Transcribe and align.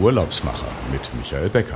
Urlaubsmacher 0.00 0.68
mit 0.92 1.10
Michael 1.16 1.48
Becker. 1.48 1.74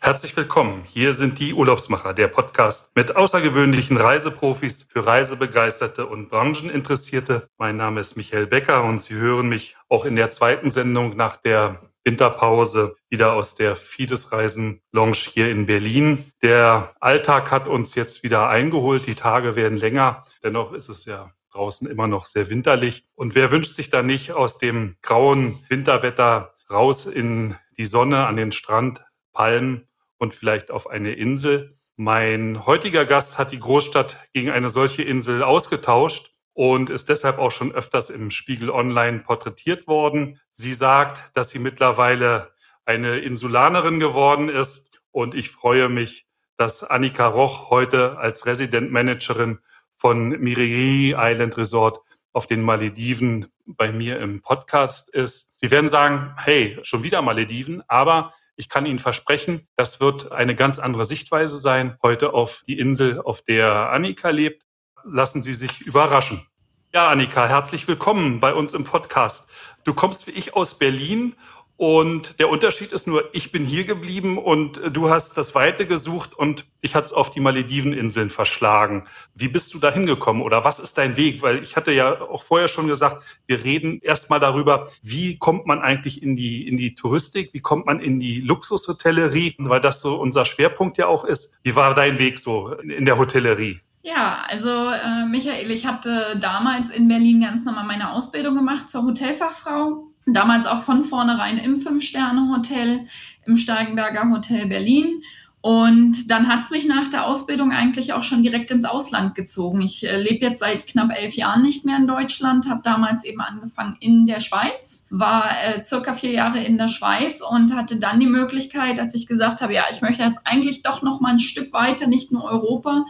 Herzlich 0.00 0.34
willkommen. 0.34 0.84
Hier 0.86 1.12
sind 1.12 1.38
die 1.38 1.52
Urlaubsmacher, 1.52 2.14
der 2.14 2.28
Podcast 2.28 2.90
mit 2.94 3.14
außergewöhnlichen 3.14 3.98
Reiseprofis 3.98 4.84
für 4.84 5.06
Reisebegeisterte 5.06 6.06
und 6.06 6.30
Brancheninteressierte. 6.30 7.46
Mein 7.58 7.76
Name 7.76 8.00
ist 8.00 8.16
Michael 8.16 8.46
Becker 8.46 8.84
und 8.84 9.02
Sie 9.02 9.14
hören 9.14 9.50
mich 9.50 9.76
auch 9.90 10.06
in 10.06 10.16
der 10.16 10.30
zweiten 10.30 10.70
Sendung 10.70 11.16
nach 11.16 11.36
der 11.36 11.82
Winterpause 12.04 12.96
wieder 13.10 13.34
aus 13.34 13.54
der 13.54 13.76
Fides 13.76 14.32
Reisen 14.32 14.80
Lounge 14.92 15.16
hier 15.16 15.50
in 15.50 15.66
Berlin. 15.66 16.24
Der 16.40 16.94
Alltag 17.00 17.50
hat 17.50 17.68
uns 17.68 17.94
jetzt 17.94 18.22
wieder 18.22 18.48
eingeholt. 18.48 19.06
Die 19.06 19.14
Tage 19.14 19.56
werden 19.56 19.76
länger. 19.76 20.24
Dennoch 20.42 20.72
ist 20.72 20.88
es 20.88 21.04
ja 21.04 21.30
draußen 21.52 21.88
immer 21.88 22.06
noch 22.06 22.24
sehr 22.24 22.50
winterlich. 22.50 23.04
Und 23.14 23.34
wer 23.34 23.50
wünscht 23.50 23.74
sich 23.74 23.90
da 23.90 24.02
nicht 24.02 24.32
aus 24.32 24.58
dem 24.58 24.96
grauen 25.02 25.58
Winterwetter 25.68 26.54
raus 26.70 27.06
in 27.06 27.56
die 27.76 27.86
Sonne, 27.86 28.26
an 28.26 28.36
den 28.36 28.52
Strand, 28.52 29.04
Palmen 29.32 29.88
und 30.18 30.34
vielleicht 30.34 30.70
auf 30.70 30.88
eine 30.88 31.12
Insel? 31.12 31.76
Mein 31.96 32.64
heutiger 32.66 33.04
Gast 33.04 33.38
hat 33.38 33.52
die 33.52 33.60
Großstadt 33.60 34.16
gegen 34.32 34.50
eine 34.50 34.70
solche 34.70 35.02
Insel 35.02 35.42
ausgetauscht 35.42 36.32
und 36.54 36.90
ist 36.90 37.08
deshalb 37.08 37.38
auch 37.38 37.52
schon 37.52 37.72
öfters 37.72 38.10
im 38.10 38.30
Spiegel 38.30 38.70
Online 38.70 39.20
porträtiert 39.20 39.86
worden. 39.86 40.40
Sie 40.50 40.72
sagt, 40.72 41.36
dass 41.36 41.50
sie 41.50 41.58
mittlerweile 41.58 42.52
eine 42.84 43.18
Insulanerin 43.18 44.00
geworden 44.00 44.48
ist 44.48 44.90
und 45.10 45.34
ich 45.34 45.50
freue 45.50 45.88
mich, 45.88 46.26
dass 46.56 46.84
Annika 46.84 47.26
Roch 47.26 47.70
heute 47.70 48.18
als 48.18 48.46
Resident 48.46 48.90
Managerin 48.92 49.58
von 50.00 50.30
Miriri 50.30 51.14
Island 51.16 51.58
Resort 51.58 52.00
auf 52.32 52.46
den 52.46 52.62
Malediven 52.62 53.52
bei 53.66 53.92
mir 53.92 54.18
im 54.18 54.40
Podcast 54.40 55.10
ist. 55.10 55.50
Sie 55.56 55.70
werden 55.70 55.90
sagen, 55.90 56.34
hey, 56.38 56.78
schon 56.82 57.02
wieder 57.02 57.20
Malediven, 57.22 57.82
aber 57.86 58.32
ich 58.56 58.68
kann 58.68 58.86
Ihnen 58.86 58.98
versprechen, 58.98 59.68
das 59.76 60.00
wird 60.00 60.32
eine 60.32 60.54
ganz 60.54 60.78
andere 60.78 61.04
Sichtweise 61.04 61.58
sein 61.58 61.96
heute 62.02 62.32
auf 62.32 62.62
die 62.66 62.78
Insel, 62.78 63.20
auf 63.20 63.42
der 63.42 63.90
Annika 63.90 64.30
lebt 64.30 64.64
lassen 65.04 65.42
Sie 65.42 65.54
sich 65.54 65.80
überraschen. 65.80 66.46
Ja, 66.92 67.08
Annika, 67.08 67.46
herzlich 67.46 67.86
willkommen 67.86 68.40
bei 68.40 68.52
uns 68.52 68.74
im 68.74 68.84
Podcast. 68.84 69.46
Du 69.84 69.94
kommst 69.94 70.26
wie 70.26 70.32
ich 70.32 70.54
aus 70.54 70.78
Berlin 70.78 71.34
und 71.80 72.38
der 72.38 72.50
Unterschied 72.50 72.92
ist 72.92 73.06
nur, 73.06 73.30
ich 73.32 73.52
bin 73.52 73.64
hier 73.64 73.84
geblieben 73.84 74.36
und 74.36 74.78
du 74.92 75.08
hast 75.08 75.38
das 75.38 75.54
Weite 75.54 75.86
gesucht 75.86 76.34
und 76.34 76.66
ich 76.82 76.94
hatte 76.94 77.06
es 77.06 77.12
auf 77.14 77.30
die 77.30 77.40
Malediveninseln 77.40 78.28
verschlagen. 78.28 79.06
Wie 79.34 79.48
bist 79.48 79.72
du 79.72 79.78
da 79.78 79.90
hingekommen 79.90 80.42
oder 80.42 80.62
was 80.62 80.78
ist 80.78 80.98
dein 80.98 81.16
Weg? 81.16 81.40
Weil 81.40 81.62
ich 81.62 81.76
hatte 81.76 81.90
ja 81.90 82.20
auch 82.20 82.42
vorher 82.42 82.68
schon 82.68 82.86
gesagt, 82.86 83.24
wir 83.46 83.64
reden 83.64 83.98
erstmal 84.02 84.40
darüber, 84.40 84.88
wie 85.00 85.38
kommt 85.38 85.64
man 85.64 85.78
eigentlich 85.78 86.22
in 86.22 86.36
die, 86.36 86.68
in 86.68 86.76
die 86.76 86.94
Touristik, 86.94 87.54
wie 87.54 87.60
kommt 87.60 87.86
man 87.86 87.98
in 87.98 88.20
die 88.20 88.42
Luxushotellerie, 88.42 89.54
weil 89.56 89.80
das 89.80 90.02
so 90.02 90.20
unser 90.20 90.44
Schwerpunkt 90.44 90.98
ja 90.98 91.06
auch 91.06 91.24
ist. 91.24 91.54
Wie 91.62 91.76
war 91.76 91.94
dein 91.94 92.18
Weg 92.18 92.40
so 92.40 92.74
in 92.74 93.06
der 93.06 93.16
Hotellerie? 93.16 93.80
Ja, 94.02 94.44
also 94.48 94.88
äh, 94.88 95.26
Michael, 95.26 95.70
ich 95.70 95.86
hatte 95.86 96.38
damals 96.40 96.90
in 96.90 97.06
Berlin 97.06 97.40
ganz 97.42 97.64
normal 97.64 97.84
meine 97.84 98.12
Ausbildung 98.12 98.54
gemacht 98.54 98.88
zur 98.88 99.04
Hotelfachfrau. 99.04 100.06
Damals 100.26 100.66
auch 100.66 100.80
von 100.80 101.02
vornherein 101.02 101.58
im 101.58 101.76
Fünf-Sterne-Hotel, 101.76 103.06
im 103.44 103.56
Steigenberger 103.56 104.30
Hotel 104.30 104.66
Berlin. 104.66 105.22
Und 105.62 106.30
dann 106.30 106.48
hat's 106.48 106.70
mich 106.70 106.86
nach 106.86 107.08
der 107.08 107.26
Ausbildung 107.26 107.70
eigentlich 107.70 108.14
auch 108.14 108.22
schon 108.22 108.42
direkt 108.42 108.70
ins 108.70 108.86
Ausland 108.86 109.34
gezogen. 109.34 109.82
Ich 109.82 110.06
äh, 110.06 110.16
lebe 110.16 110.46
jetzt 110.46 110.60
seit 110.60 110.86
knapp 110.86 111.10
elf 111.14 111.34
Jahren 111.34 111.60
nicht 111.60 111.84
mehr 111.84 111.98
in 111.98 112.06
Deutschland, 112.06 112.70
habe 112.70 112.80
damals 112.82 113.24
eben 113.24 113.42
angefangen 113.42 113.98
in 114.00 114.24
der 114.24 114.40
Schweiz, 114.40 115.06
war 115.10 115.50
äh, 115.50 115.84
circa 115.84 116.14
vier 116.14 116.30
Jahre 116.30 116.64
in 116.64 116.78
der 116.78 116.88
Schweiz 116.88 117.42
und 117.42 117.76
hatte 117.76 117.96
dann 117.96 118.20
die 118.20 118.26
Möglichkeit, 118.26 118.98
als 118.98 119.14
ich 119.14 119.26
gesagt 119.26 119.60
habe, 119.60 119.74
ja, 119.74 119.84
ich 119.90 120.00
möchte 120.00 120.22
jetzt 120.22 120.46
eigentlich 120.46 120.82
doch 120.82 121.02
noch 121.02 121.20
mal 121.20 121.32
ein 121.32 121.38
Stück 121.38 121.74
weiter, 121.74 122.06
nicht 122.06 122.32
nur 122.32 122.44
Europa, 122.44 123.04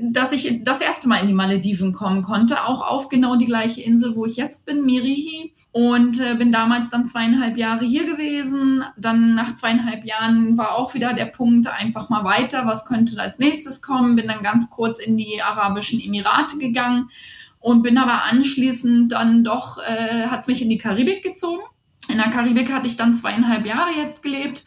dass 0.00 0.32
ich 0.32 0.62
das 0.64 0.80
erste 0.80 1.08
Mal 1.08 1.20
in 1.20 1.28
die 1.28 1.34
Malediven 1.34 1.92
kommen 1.92 2.22
konnte, 2.22 2.64
auch 2.64 2.86
auf 2.86 3.08
genau 3.08 3.36
die 3.36 3.46
gleiche 3.46 3.82
Insel, 3.82 4.16
wo 4.16 4.26
ich 4.26 4.36
jetzt 4.36 4.66
bin, 4.66 4.84
Mirihi. 4.84 5.54
Und 5.70 6.18
äh, 6.18 6.34
bin 6.34 6.50
damals 6.50 6.90
dann 6.90 7.06
zweieinhalb 7.06 7.56
Jahre 7.56 7.84
hier 7.84 8.04
gewesen. 8.04 8.82
Dann 8.96 9.34
nach 9.34 9.54
zweieinhalb 9.54 10.04
Jahren 10.04 10.56
war 10.56 10.74
auch 10.76 10.94
wieder 10.94 11.12
der 11.12 11.26
Punkt, 11.26 11.66
einfach 11.68 12.08
mal 12.08 12.24
weiter, 12.24 12.66
was 12.66 12.86
könnte 12.86 13.20
als 13.20 13.38
nächstes 13.38 13.82
kommen. 13.82 14.16
Bin 14.16 14.28
dann 14.28 14.42
ganz 14.42 14.70
kurz 14.70 14.98
in 14.98 15.16
die 15.16 15.42
Arabischen 15.42 16.00
Emirate 16.00 16.58
gegangen 16.58 17.10
und 17.60 17.82
bin 17.82 17.98
aber 17.98 18.24
anschließend 18.24 19.12
dann 19.12 19.44
doch, 19.44 19.78
äh, 19.78 20.26
hat 20.26 20.40
es 20.40 20.46
mich 20.46 20.62
in 20.62 20.70
die 20.70 20.78
Karibik 20.78 21.22
gezogen. 21.22 21.62
In 22.10 22.16
der 22.16 22.30
Karibik 22.30 22.72
hatte 22.72 22.88
ich 22.88 22.96
dann 22.96 23.14
zweieinhalb 23.14 23.66
Jahre 23.66 23.90
jetzt 23.96 24.22
gelebt 24.22 24.64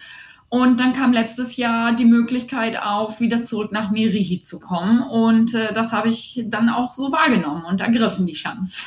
und 0.53 0.81
dann 0.81 0.91
kam 0.91 1.13
letztes 1.13 1.55
Jahr 1.55 1.95
die 1.95 2.03
Möglichkeit 2.03 2.77
auf, 2.77 3.21
wieder 3.21 3.41
zurück 3.41 3.71
nach 3.71 3.89
Merihi 3.89 4.41
zu 4.41 4.59
kommen. 4.59 5.01
Und 5.01 5.53
äh, 5.53 5.73
das 5.73 5.93
habe 5.93 6.09
ich 6.09 6.43
dann 6.47 6.67
auch 6.67 6.93
so 6.93 7.13
wahrgenommen 7.13 7.63
und 7.63 7.79
ergriffen, 7.79 8.25
die 8.25 8.33
Chance. 8.33 8.81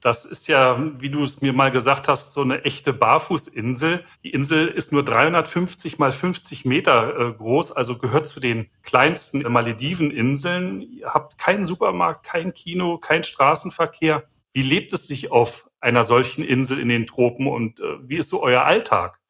Das 0.00 0.24
ist 0.24 0.48
ja, 0.48 0.80
wie 0.98 1.10
du 1.10 1.22
es 1.22 1.42
mir 1.42 1.52
mal 1.52 1.70
gesagt 1.70 2.08
hast, 2.08 2.32
so 2.32 2.40
eine 2.40 2.64
echte 2.64 2.94
Barfußinsel. 2.94 4.06
Die 4.24 4.30
Insel 4.30 4.68
ist 4.68 4.90
nur 4.90 5.04
350 5.04 5.98
mal 5.98 6.12
50 6.12 6.64
Meter 6.64 7.28
äh, 7.28 7.32
groß, 7.34 7.72
also 7.72 7.98
gehört 7.98 8.26
zu 8.26 8.40
den 8.40 8.70
kleinsten 8.82 9.42
Malediveninseln. 9.42 10.80
Ihr 10.80 11.12
habt 11.12 11.36
keinen 11.36 11.66
Supermarkt, 11.66 12.24
kein 12.24 12.54
Kino, 12.54 12.96
kein 12.96 13.22
Straßenverkehr. 13.22 14.24
Wie 14.54 14.62
lebt 14.62 14.94
es 14.94 15.06
sich 15.06 15.30
auf 15.30 15.68
einer 15.78 16.04
solchen 16.04 16.42
Insel 16.42 16.80
in 16.80 16.88
den 16.88 17.06
Tropen 17.06 17.48
und 17.48 17.80
äh, 17.80 17.98
wie 18.08 18.16
ist 18.16 18.30
so 18.30 18.42
euer 18.42 18.62
Alltag? 18.62 19.20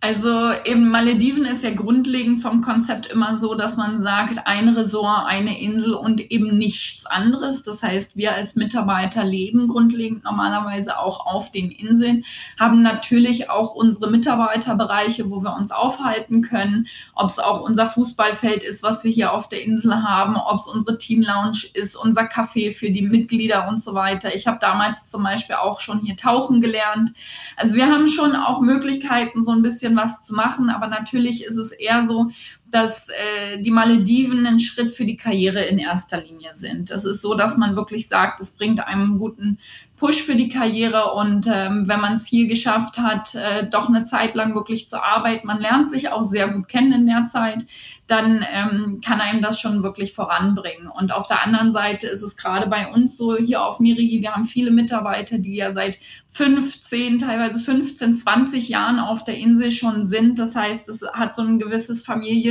Also 0.00 0.52
eben 0.64 0.90
Malediven 0.90 1.44
ist 1.44 1.64
ja 1.64 1.70
grundlegend 1.70 2.40
vom 2.40 2.60
Konzept 2.60 3.06
immer 3.06 3.36
so, 3.36 3.56
dass 3.56 3.76
man 3.76 3.98
sagt, 3.98 4.46
ein 4.46 4.68
Resort, 4.68 5.26
eine 5.26 5.60
Insel 5.60 5.94
und 5.94 6.30
eben 6.30 6.56
nichts 6.56 7.04
anderes. 7.04 7.64
Das 7.64 7.82
heißt, 7.82 8.16
wir 8.16 8.32
als 8.32 8.54
Mitarbeiter 8.54 9.24
leben 9.24 9.66
grundlegend 9.66 10.22
normalerweise 10.22 11.00
auch 11.00 11.26
auf 11.26 11.50
den 11.50 11.72
Inseln, 11.72 12.24
haben 12.60 12.80
natürlich 12.80 13.50
auch 13.50 13.74
unsere 13.74 14.08
Mitarbeiterbereiche, 14.08 15.30
wo 15.30 15.42
wir 15.42 15.56
uns 15.56 15.72
aufhalten 15.72 16.42
können, 16.42 16.86
ob 17.16 17.30
es 17.30 17.40
auch 17.40 17.60
unser 17.60 17.88
Fußballfeld 17.88 18.62
ist, 18.62 18.84
was 18.84 19.02
wir 19.02 19.10
hier 19.10 19.32
auf 19.32 19.48
der 19.48 19.64
Insel 19.64 20.04
haben, 20.04 20.36
ob 20.36 20.60
es 20.60 20.68
unsere 20.68 20.98
Teamlounge 20.98 21.58
ist, 21.74 21.96
unser 21.96 22.22
Café 22.22 22.72
für 22.72 22.92
die 22.92 23.02
Mitglieder 23.02 23.66
und 23.66 23.82
so 23.82 23.94
weiter. 23.94 24.32
Ich 24.32 24.46
habe 24.46 24.58
damals 24.60 25.08
zum 25.08 25.24
Beispiel 25.24 25.56
auch 25.56 25.80
schon 25.80 25.98
hier 26.02 26.16
tauchen 26.16 26.60
gelernt. 26.60 27.10
Also 27.56 27.74
wir 27.74 27.86
haben 27.86 28.06
schon 28.06 28.36
auch 28.36 28.60
Möglichkeiten, 28.60 29.42
so 29.42 29.50
ein 29.50 29.62
bisschen 29.62 29.87
bisschen 29.88 29.96
was 29.96 30.24
zu 30.24 30.34
machen, 30.34 30.70
aber 30.70 30.88
natürlich 30.88 31.44
ist 31.44 31.56
es 31.56 31.72
eher 31.72 32.02
so, 32.02 32.30
dass 32.70 33.08
äh, 33.08 33.60
die 33.62 33.70
Malediven 33.70 34.46
ein 34.46 34.60
Schritt 34.60 34.92
für 34.92 35.04
die 35.04 35.16
Karriere 35.16 35.64
in 35.64 35.78
erster 35.78 36.20
Linie 36.20 36.50
sind. 36.54 36.90
Es 36.90 37.04
ist 37.04 37.22
so, 37.22 37.34
dass 37.34 37.56
man 37.56 37.76
wirklich 37.76 38.08
sagt, 38.08 38.40
es 38.40 38.50
bringt 38.50 38.86
einem 38.86 38.98
einen 39.02 39.18
guten 39.18 39.58
Push 39.98 40.22
für 40.22 40.36
die 40.36 40.48
Karriere 40.48 41.12
und 41.14 41.48
ähm, 41.52 41.88
wenn 41.88 42.00
man 42.00 42.14
es 42.14 42.26
hier 42.26 42.46
geschafft 42.46 42.98
hat, 42.98 43.34
äh, 43.34 43.68
doch 43.68 43.88
eine 43.88 44.04
Zeit 44.04 44.36
lang 44.36 44.54
wirklich 44.54 44.88
zu 44.88 45.02
arbeiten, 45.02 45.46
man 45.46 45.60
lernt 45.60 45.90
sich 45.90 46.10
auch 46.10 46.22
sehr 46.22 46.48
gut 46.48 46.68
kennen 46.68 46.92
in 46.92 47.06
der 47.06 47.26
Zeit, 47.26 47.66
dann 48.06 48.44
ähm, 48.50 49.00
kann 49.04 49.20
einem 49.20 49.42
das 49.42 49.60
schon 49.60 49.82
wirklich 49.82 50.14
voranbringen. 50.14 50.88
Und 50.88 51.12
auf 51.12 51.26
der 51.26 51.44
anderen 51.44 51.72
Seite 51.72 52.06
ist 52.06 52.22
es 52.22 52.36
gerade 52.36 52.68
bei 52.68 52.90
uns 52.90 53.16
so, 53.16 53.36
hier 53.36 53.64
auf 53.64 53.80
Mirihi, 53.80 54.22
wir 54.22 54.34
haben 54.34 54.44
viele 54.44 54.70
Mitarbeiter, 54.70 55.38
die 55.38 55.56
ja 55.56 55.70
seit 55.72 55.98
15, 56.30 57.18
teilweise 57.18 57.58
15, 57.58 58.14
20 58.14 58.68
Jahren 58.68 59.00
auf 59.00 59.24
der 59.24 59.36
Insel 59.36 59.72
schon 59.72 60.04
sind. 60.04 60.38
Das 60.38 60.54
heißt, 60.54 60.88
es 60.88 61.02
hat 61.12 61.34
so 61.34 61.42
ein 61.42 61.58
gewisses 61.58 62.02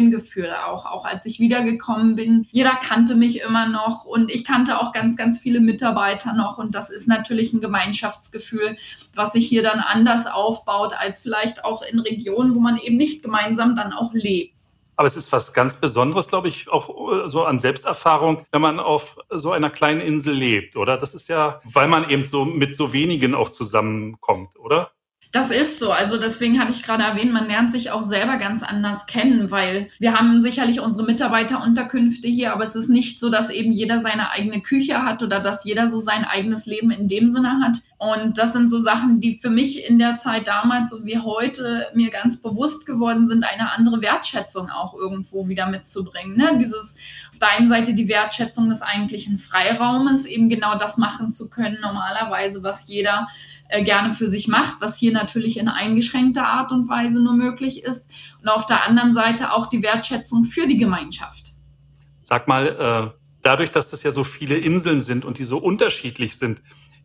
Familiengefühl 0.08 0.52
auch, 0.52 0.86
auch 0.86 1.06
als 1.06 1.26
ich 1.26 1.40
wiedergekommen 1.40 2.16
bin. 2.16 2.48
Jeder 2.50 2.76
kannte 2.76 3.16
mich 3.16 3.42
immer 3.42 3.68
noch 3.68 4.06
und 4.06 4.30
ich 4.30 4.46
kannte 4.46 4.80
auch 4.80 4.92
ganz, 4.92 5.18
ganz 5.18 5.40
viele 5.40 5.60
Mitarbeiter 5.60 6.34
noch. 6.34 6.58
Und 6.58 6.76
das 6.76 6.90
ist 6.90 7.08
natürlich 7.08 7.54
ein 7.54 7.62
Gemeinschaftsgefühl, 7.62 8.78
was 9.14 9.34
sich 9.34 9.48
hier 9.48 9.64
dann 9.64 9.80
anders 9.80 10.28
aufbaut 10.28 10.94
als 10.98 11.22
vielleicht 11.22 11.66
auch 11.66 11.82
in 11.82 12.00
Regionen, 12.00 12.56
wo 12.56 12.60
man 12.60 12.78
eben 12.78 12.98
nicht 12.98 13.24
gemeinsam 13.24 13.76
dann 13.76 13.94
auch 13.94 14.14
lebt. 14.14 14.54
Aber 15.00 15.08
es 15.08 15.16
ist 15.16 15.32
was 15.32 15.54
ganz 15.54 15.76
Besonderes, 15.76 16.28
glaube 16.28 16.48
ich, 16.48 16.72
auch 16.72 16.90
äh, 16.90 17.30
so 17.30 17.46
an 17.46 17.60
Selbsterfahrung, 17.60 18.48
wenn 18.52 18.62
man 18.62 18.80
auf 18.80 19.18
so 19.30 19.52
einer 19.52 19.70
kleinen 19.70 20.02
Insel 20.02 20.34
lebt, 20.34 20.76
oder? 20.76 20.98
Das 20.98 21.14
ist 21.14 21.30
ja, 21.30 21.62
weil 21.66 21.88
man 21.88 22.10
eben 22.10 22.26
so 22.26 22.46
mit 22.46 22.76
so 22.76 22.94
wenigen 22.94 23.36
auch 23.36 23.50
zusammenkommt, 23.52 24.58
oder? 24.58 24.92
Das 25.32 25.52
ist 25.52 25.80
so. 25.80 25.92
Also 25.92 26.18
deswegen 26.18 26.60
hatte 26.60 26.72
ich 26.72 26.84
gerade 26.84 27.04
erwähnt, 27.04 27.34
man 27.34 27.48
lernt 27.48 27.72
sich 27.72 27.92
auch 27.92 28.04
selber 28.04 28.38
ganz 28.38 28.64
anders 28.64 29.08
kennen, 29.08 29.52
weil 29.52 29.90
wir 30.00 30.18
haben 30.18 30.40
sicherlich 30.40 30.80
unsere 30.80 31.06
Mitarbeiterunterkünfte 31.06 32.28
hier, 32.28 32.54
aber 32.54 32.64
es 32.64 32.76
ist 32.76 32.90
nicht 32.90 33.20
so, 33.20 33.30
dass 33.30 33.50
eben 33.50 33.72
jeder 33.72 34.00
seine 34.00 34.32
eigene 34.32 34.62
Küche 34.62 35.04
hat 35.04 35.22
oder 35.24 35.40
dass 35.40 35.66
jeder 35.66 35.90
so 35.90 36.00
sein 36.00 36.24
eigenes 36.24 36.66
Leben 36.66 36.92
in 36.92 37.08
dem 37.08 37.30
Sinne 37.30 37.60
hat. 37.62 37.80
Und 37.98 38.38
das 38.38 38.54
sind 38.54 38.70
so 38.70 38.80
Sachen, 38.80 39.20
die 39.20 39.36
für 39.36 39.50
mich 39.50 39.84
in 39.86 40.00
der 40.00 40.18
Zeit 40.18 40.48
damals 40.48 40.94
und 40.94 41.06
wie 41.06 41.18
heute 41.18 41.88
mir 41.94 42.10
ganz 42.10 42.42
bewusst 42.42 42.86
geworden 42.86 43.26
sind, 43.26 43.44
eine 43.44 43.72
andere 43.72 44.02
Wertschätzung 44.02 44.70
auch 44.70 44.94
irgendwo 44.94 45.48
wieder 45.48 45.68
mitzubringen. 45.68 46.38
Ne? 46.38 46.58
Dieses 46.62 46.96
auf 47.32 47.40
der 47.40 47.50
einen 47.50 47.70
Seite 47.70 47.94
die 47.96 48.08
Wertschätzung 48.08 48.70
des 48.70 48.82
eigentlichen 48.82 49.40
Freiraumes, 49.40 50.26
eben 50.26 50.48
genau 50.48 50.78
das 50.78 50.98
machen 50.98 51.32
zu 51.32 51.50
können, 51.50 51.80
normalerweise, 51.82 52.64
was 52.64 52.88
jeder 52.88 53.28
äh, 53.70 53.84
gerne 53.84 54.12
für 54.12 54.30
sich 54.30 54.48
macht, 54.48 54.76
was 54.80 54.98
hier 54.98 55.12
natürlich 55.12 55.58
in 55.58 55.68
eingeschränkter 55.68 56.48
Art 56.48 56.72
und 56.72 56.88
Weise 56.90 57.24
nur 57.24 57.34
möglich 57.34 57.84
ist. 57.84 58.10
Und 58.42 58.50
auf 58.50 58.66
der 58.66 58.84
anderen 58.86 59.14
Seite 59.14 59.54
auch 59.54 59.68
die 59.68 59.84
Wertschätzung 59.84 60.46
für 60.46 60.68
die 60.68 60.78
Gemeinschaft. 60.78 61.54
Sag 62.22 62.48
mal, 62.48 63.14
äh, 63.14 63.20
dadurch, 63.42 63.72
dass 63.72 63.90
das 63.90 64.04
ja 64.04 64.12
so 64.12 64.24
viele 64.24 64.58
Inseln 64.58 65.02
sind 65.02 65.26
und 65.26 65.38
die 65.38 65.44
so 65.44 65.58
unterschiedlich 65.58 66.38
sind, 66.38 66.62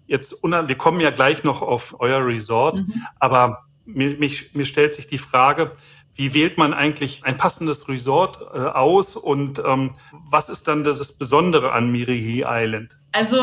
jetzt, 0.07 0.43
wir 0.43 0.75
kommen 0.77 1.01
ja 1.01 1.11
gleich 1.11 1.45
noch 1.45 1.63
auf 1.63 1.97
euer 1.99 2.25
Resort, 2.27 2.81
mhm. 2.81 3.07
aber 3.19 3.65
mir, 3.85 4.17
mich, 4.19 4.55
mir 4.55 4.67
stellt 4.67 4.95
sich 4.95 5.07
die 5.07 5.19
Frage, 5.19 5.73
wie 6.15 6.35
wählt 6.35 6.59
man 6.59 6.75
eigentlich 6.75 7.25
ein 7.25 7.39
passendes 7.39 7.89
Resort 7.89 8.41
äh, 8.53 8.59
aus 8.59 9.17
und 9.17 9.63
ähm, 9.65 9.93
was 10.29 10.49
ist 10.49 10.69
dann 10.69 10.85
das 10.85 11.13
Besondere 11.13 11.73
an 11.73 11.91
Mirihi 11.91 12.45
Island? 12.47 12.97
Also 13.13 13.39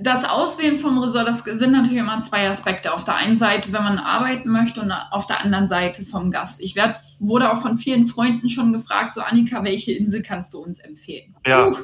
das 0.00 0.24
Auswählen 0.24 0.78
vom 0.78 0.98
Resort, 0.98 1.28
das 1.28 1.44
sind 1.44 1.72
natürlich 1.72 1.98
immer 1.98 2.20
zwei 2.22 2.48
Aspekte. 2.48 2.92
Auf 2.92 3.04
der 3.04 3.16
einen 3.16 3.36
Seite, 3.36 3.72
wenn 3.72 3.82
man 3.82 3.98
arbeiten 3.98 4.50
möchte 4.50 4.80
und 4.80 4.92
auf 4.92 5.26
der 5.26 5.40
anderen 5.40 5.68
Seite 5.68 6.02
vom 6.02 6.30
Gast. 6.30 6.60
Ich 6.60 6.76
werd, 6.76 6.96
wurde 7.18 7.52
auch 7.52 7.58
von 7.58 7.76
vielen 7.76 8.06
Freunden 8.06 8.48
schon 8.48 8.72
gefragt, 8.72 9.14
so 9.14 9.20
Annika, 9.20 9.64
welche 9.64 9.92
Insel 9.92 10.22
kannst 10.22 10.54
du 10.54 10.58
uns 10.58 10.80
empfehlen? 10.80 11.34
Ja. 11.46 11.68
Uh, 11.68 11.76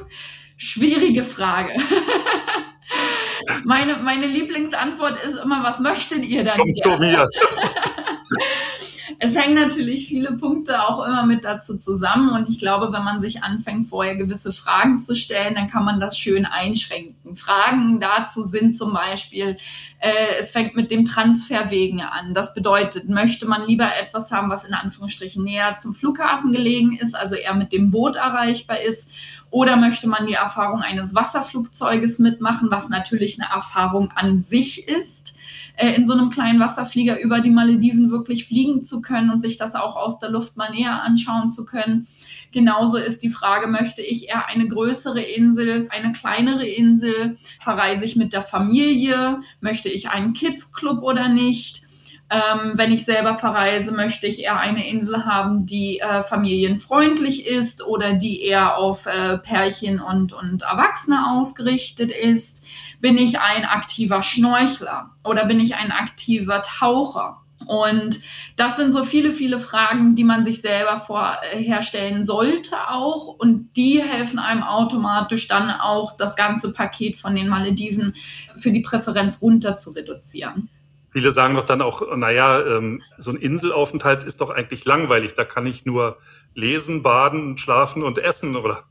schwierige 0.57 1.23
Frage. 1.23 1.73
meine, 3.63 3.97
meine 3.97 4.27
Lieblingsantwort 4.27 5.23
ist 5.23 5.43
immer, 5.43 5.63
was 5.63 5.79
möchtet 5.79 6.25
ihr 6.25 6.43
dann? 6.43 6.57
Kommt 6.57 6.79
zu 6.81 6.97
mir. 6.97 7.27
es 9.19 9.37
hängen 9.37 9.55
natürlich 9.55 10.07
viele 10.07 10.33
Punkte 10.33 10.83
auch 10.87 11.05
immer 11.05 11.25
mit 11.25 11.45
dazu 11.45 11.77
zusammen. 11.77 12.29
Und 12.29 12.49
ich 12.49 12.59
glaube, 12.59 12.91
wenn 12.91 13.03
man 13.03 13.19
sich 13.19 13.43
anfängt, 13.43 13.87
vorher 13.87 14.15
gewisse 14.15 14.51
Fragen 14.51 14.99
zu 14.99 15.15
stellen, 15.15 15.55
dann 15.55 15.67
kann 15.67 15.85
man 15.85 15.99
das 15.99 16.17
schön 16.17 16.45
einschränken. 16.45 17.35
Fragen 17.35 17.99
dazu 17.99 18.43
sind 18.43 18.73
zum 18.75 18.93
Beispiel, 18.93 19.57
äh, 19.99 20.35
es 20.39 20.51
fängt 20.51 20.75
mit 20.75 20.91
dem 20.91 21.05
Transferwegen 21.05 22.01
an. 22.01 22.33
Das 22.33 22.53
bedeutet, 22.53 23.09
möchte 23.09 23.47
man 23.47 23.65
lieber 23.65 23.89
etwas 23.95 24.31
haben, 24.31 24.49
was 24.49 24.65
in 24.65 24.73
Anführungsstrichen 24.73 25.43
näher 25.43 25.77
zum 25.77 25.93
Flughafen 25.93 26.51
gelegen 26.51 26.97
ist, 26.97 27.15
also 27.15 27.35
eher 27.35 27.55
mit 27.55 27.71
dem 27.71 27.91
Boot 27.91 28.15
erreichbar 28.15 28.81
ist, 28.81 29.11
oder 29.55 29.77
möchte 29.77 30.09
man 30.09 30.27
die 30.27 30.33
Erfahrung 30.33 30.81
eines 30.81 31.15
Wasserflugzeuges 31.15 32.19
mitmachen, 32.19 32.67
was 32.71 32.89
natürlich 32.89 33.39
eine 33.39 33.49
Erfahrung 33.49 34.11
an 34.13 34.37
sich 34.37 34.85
ist 34.85 35.37
äh, 35.77 35.93
in 35.93 36.05
so 36.05 36.11
einem 36.11 36.29
kleinen 36.29 36.59
Wasserflieger 36.59 37.21
über 37.21 37.39
die 37.39 37.51
Malediven 37.51 38.11
wirklich 38.11 38.47
fliegen 38.47 38.83
zu 38.83 39.01
können 39.01 39.29
und 39.29 39.39
sich 39.39 39.55
das 39.55 39.75
auch 39.75 39.95
aus 39.95 40.19
der 40.19 40.29
Luft 40.29 40.57
mal 40.57 40.71
näher 40.71 41.01
anschauen 41.01 41.51
zu 41.51 41.63
können. 41.63 42.05
Genauso 42.51 42.97
ist 42.97 43.23
die 43.23 43.29
Frage, 43.29 43.67
möchte 43.67 44.01
ich 44.01 44.27
eher 44.27 44.45
eine 44.47 44.67
größere 44.67 45.21
Insel, 45.21 45.87
eine 45.89 46.11
kleinere 46.11 46.67
Insel? 46.67 47.37
Verreise 47.57 48.03
ich 48.03 48.17
mit 48.17 48.33
der 48.33 48.41
Familie? 48.41 49.39
Möchte 49.61 49.87
ich 49.87 50.09
einen 50.09 50.33
Kids 50.33 50.73
Club 50.73 51.01
oder 51.01 51.29
nicht? 51.29 51.84
Ähm, 52.29 52.71
wenn 52.73 52.91
ich 52.91 53.05
selber 53.05 53.35
verreise, 53.35 53.91
möchte 53.91 54.25
ich 54.25 54.41
eher 54.41 54.57
eine 54.57 54.87
Insel 54.87 55.25
haben, 55.25 55.67
die 55.67 55.99
äh, 55.99 56.21
familienfreundlich 56.21 57.45
ist 57.45 57.85
oder 57.85 58.13
die 58.13 58.41
eher 58.41 58.77
auf 58.77 59.05
äh, 59.05 59.37
Pärchen 59.37 59.99
und, 59.99 60.33
und 60.33 60.63
Erwachsene 60.63 61.31
ausgerichtet 61.31 62.11
ist. 62.11 62.65
Bin 62.99 63.17
ich 63.17 63.39
ein 63.39 63.65
aktiver 63.65 64.23
Schnorchler 64.23 65.11
oder 65.23 65.45
bin 65.45 65.59
ich 65.59 65.75
ein 65.75 65.91
aktiver 65.91 66.63
Taucher? 66.63 67.41
Und 67.67 68.19
das 68.55 68.75
sind 68.75 68.91
so 68.91 69.03
viele, 69.03 69.31
viele 69.31 69.59
Fragen, 69.59 70.15
die 70.15 70.23
man 70.23 70.43
sich 70.43 70.61
selber 70.61 70.97
vorherstellen 70.97 72.23
sollte 72.23 72.75
auch. 72.89 73.27
Und 73.27 73.75
die 73.75 74.01
helfen 74.01 74.39
einem 74.39 74.63
automatisch 74.63 75.47
dann 75.47 75.69
auch, 75.69 76.15
das 76.17 76.35
ganze 76.35 76.73
Paket 76.73 77.17
von 77.17 77.35
den 77.35 77.49
Malediven 77.49 78.15
für 78.57 78.71
die 78.71 78.81
Präferenz 78.81 79.41
runter 79.41 79.77
zu 79.77 79.91
reduzieren. 79.91 80.69
Viele 81.15 81.31
sagen 81.31 81.55
doch 81.55 81.65
dann 81.65 81.81
auch, 81.81 82.13
naja, 82.17 82.59
ähm, 82.59 83.01
so 83.17 83.31
ein 83.31 83.37
Inselaufenthalt 83.37 84.25
ist 84.25 84.41
doch 84.41 84.49
eigentlich 84.49 84.83
langweilig. 84.83 85.33
Da 85.33 85.45
kann 85.45 85.65
ich 85.65 85.85
nur 85.85 86.17
lesen, 86.53 87.03
baden, 87.03 87.57
schlafen 87.57 88.03
und 88.03 88.17
essen, 88.17 88.57
oder? 88.57 88.83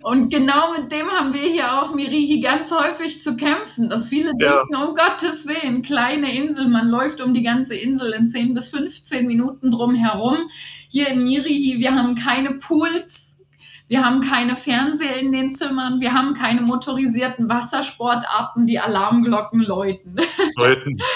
Und 0.00 0.30
genau 0.30 0.72
mit 0.78 0.92
dem 0.92 1.10
haben 1.10 1.34
wir 1.34 1.42
hier 1.42 1.82
auf 1.82 1.92
Mirihi 1.92 2.38
ganz 2.38 2.70
häufig 2.70 3.22
zu 3.22 3.36
kämpfen, 3.36 3.88
dass 3.88 4.06
viele 4.06 4.30
ja. 4.38 4.58
denken, 4.58 4.76
um 4.76 4.94
Gottes 4.94 5.48
Willen, 5.48 5.82
kleine 5.82 6.32
Insel, 6.32 6.68
man 6.68 6.86
läuft 6.86 7.20
um 7.20 7.34
die 7.34 7.42
ganze 7.42 7.74
Insel 7.74 8.12
in 8.12 8.28
10 8.28 8.54
bis 8.54 8.68
15 8.68 9.26
Minuten 9.26 9.72
drum 9.72 9.96
herum. 9.96 10.48
Hier 10.90 11.08
in 11.08 11.24
Mirihi, 11.24 11.80
wir 11.80 11.92
haben 11.92 12.14
keine 12.14 12.52
Pools, 12.52 13.42
wir 13.88 14.04
haben 14.04 14.20
keine 14.20 14.54
Fernseher 14.54 15.16
in 15.16 15.32
den 15.32 15.52
Zimmern, 15.52 16.00
wir 16.00 16.12
haben 16.12 16.34
keine 16.34 16.60
motorisierten 16.60 17.48
Wassersportarten, 17.48 18.68
die 18.68 18.78
Alarmglocken 18.78 19.60
läuten. 19.60 20.20
läuten. 20.54 20.98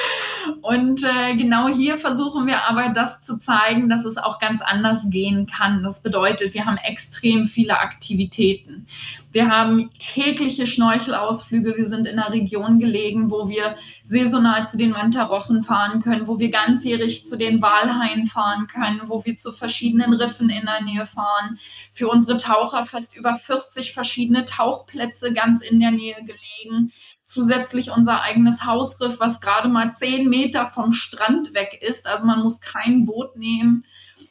Und 0.62 1.04
äh, 1.04 1.36
genau 1.36 1.68
hier 1.68 1.96
versuchen 1.98 2.46
wir 2.46 2.68
aber 2.68 2.90
das 2.90 3.20
zu 3.20 3.38
zeigen, 3.38 3.88
dass 3.88 4.04
es 4.04 4.16
auch 4.16 4.38
ganz 4.38 4.60
anders 4.60 5.10
gehen 5.10 5.46
kann. 5.46 5.82
Das 5.82 6.02
bedeutet, 6.02 6.54
wir 6.54 6.66
haben 6.66 6.76
extrem 6.78 7.44
viele 7.44 7.78
Aktivitäten. 7.78 8.86
Wir 9.30 9.50
haben 9.50 9.90
tägliche 9.98 10.66
Schnorchelausflüge. 10.66 11.76
Wir 11.76 11.86
sind 11.86 12.06
in 12.06 12.18
einer 12.18 12.32
Region 12.32 12.78
gelegen, 12.78 13.30
wo 13.30 13.48
wir 13.48 13.76
saisonal 14.02 14.66
zu 14.66 14.78
den 14.78 14.90
Mantarochen 14.90 15.62
fahren 15.62 16.00
können, 16.00 16.26
wo 16.26 16.38
wir 16.38 16.50
ganzjährig 16.50 17.26
zu 17.26 17.36
den 17.36 17.60
Walhaien 17.60 18.26
fahren 18.26 18.66
können, 18.66 19.02
wo 19.06 19.24
wir 19.24 19.36
zu 19.36 19.52
verschiedenen 19.52 20.14
Riffen 20.14 20.48
in 20.48 20.64
der 20.64 20.82
Nähe 20.82 21.06
fahren. 21.06 21.58
Für 21.92 22.08
unsere 22.08 22.38
Taucher 22.38 22.84
fast 22.84 23.16
über 23.16 23.34
40 23.34 23.92
verschiedene 23.92 24.44
Tauchplätze 24.44 25.32
ganz 25.32 25.62
in 25.62 25.78
der 25.78 25.90
Nähe 25.90 26.16
gelegen 26.16 26.92
zusätzlich 27.28 27.90
unser 27.90 28.22
eigenes 28.22 28.64
Hausriff, 28.64 29.20
was 29.20 29.40
gerade 29.40 29.68
mal 29.68 29.92
zehn 29.92 30.28
Meter 30.28 30.66
vom 30.66 30.92
Strand 30.92 31.54
weg 31.54 31.78
ist. 31.80 32.08
Also 32.08 32.26
man 32.26 32.42
muss 32.42 32.60
kein 32.60 33.04
Boot 33.04 33.36
nehmen. 33.36 33.84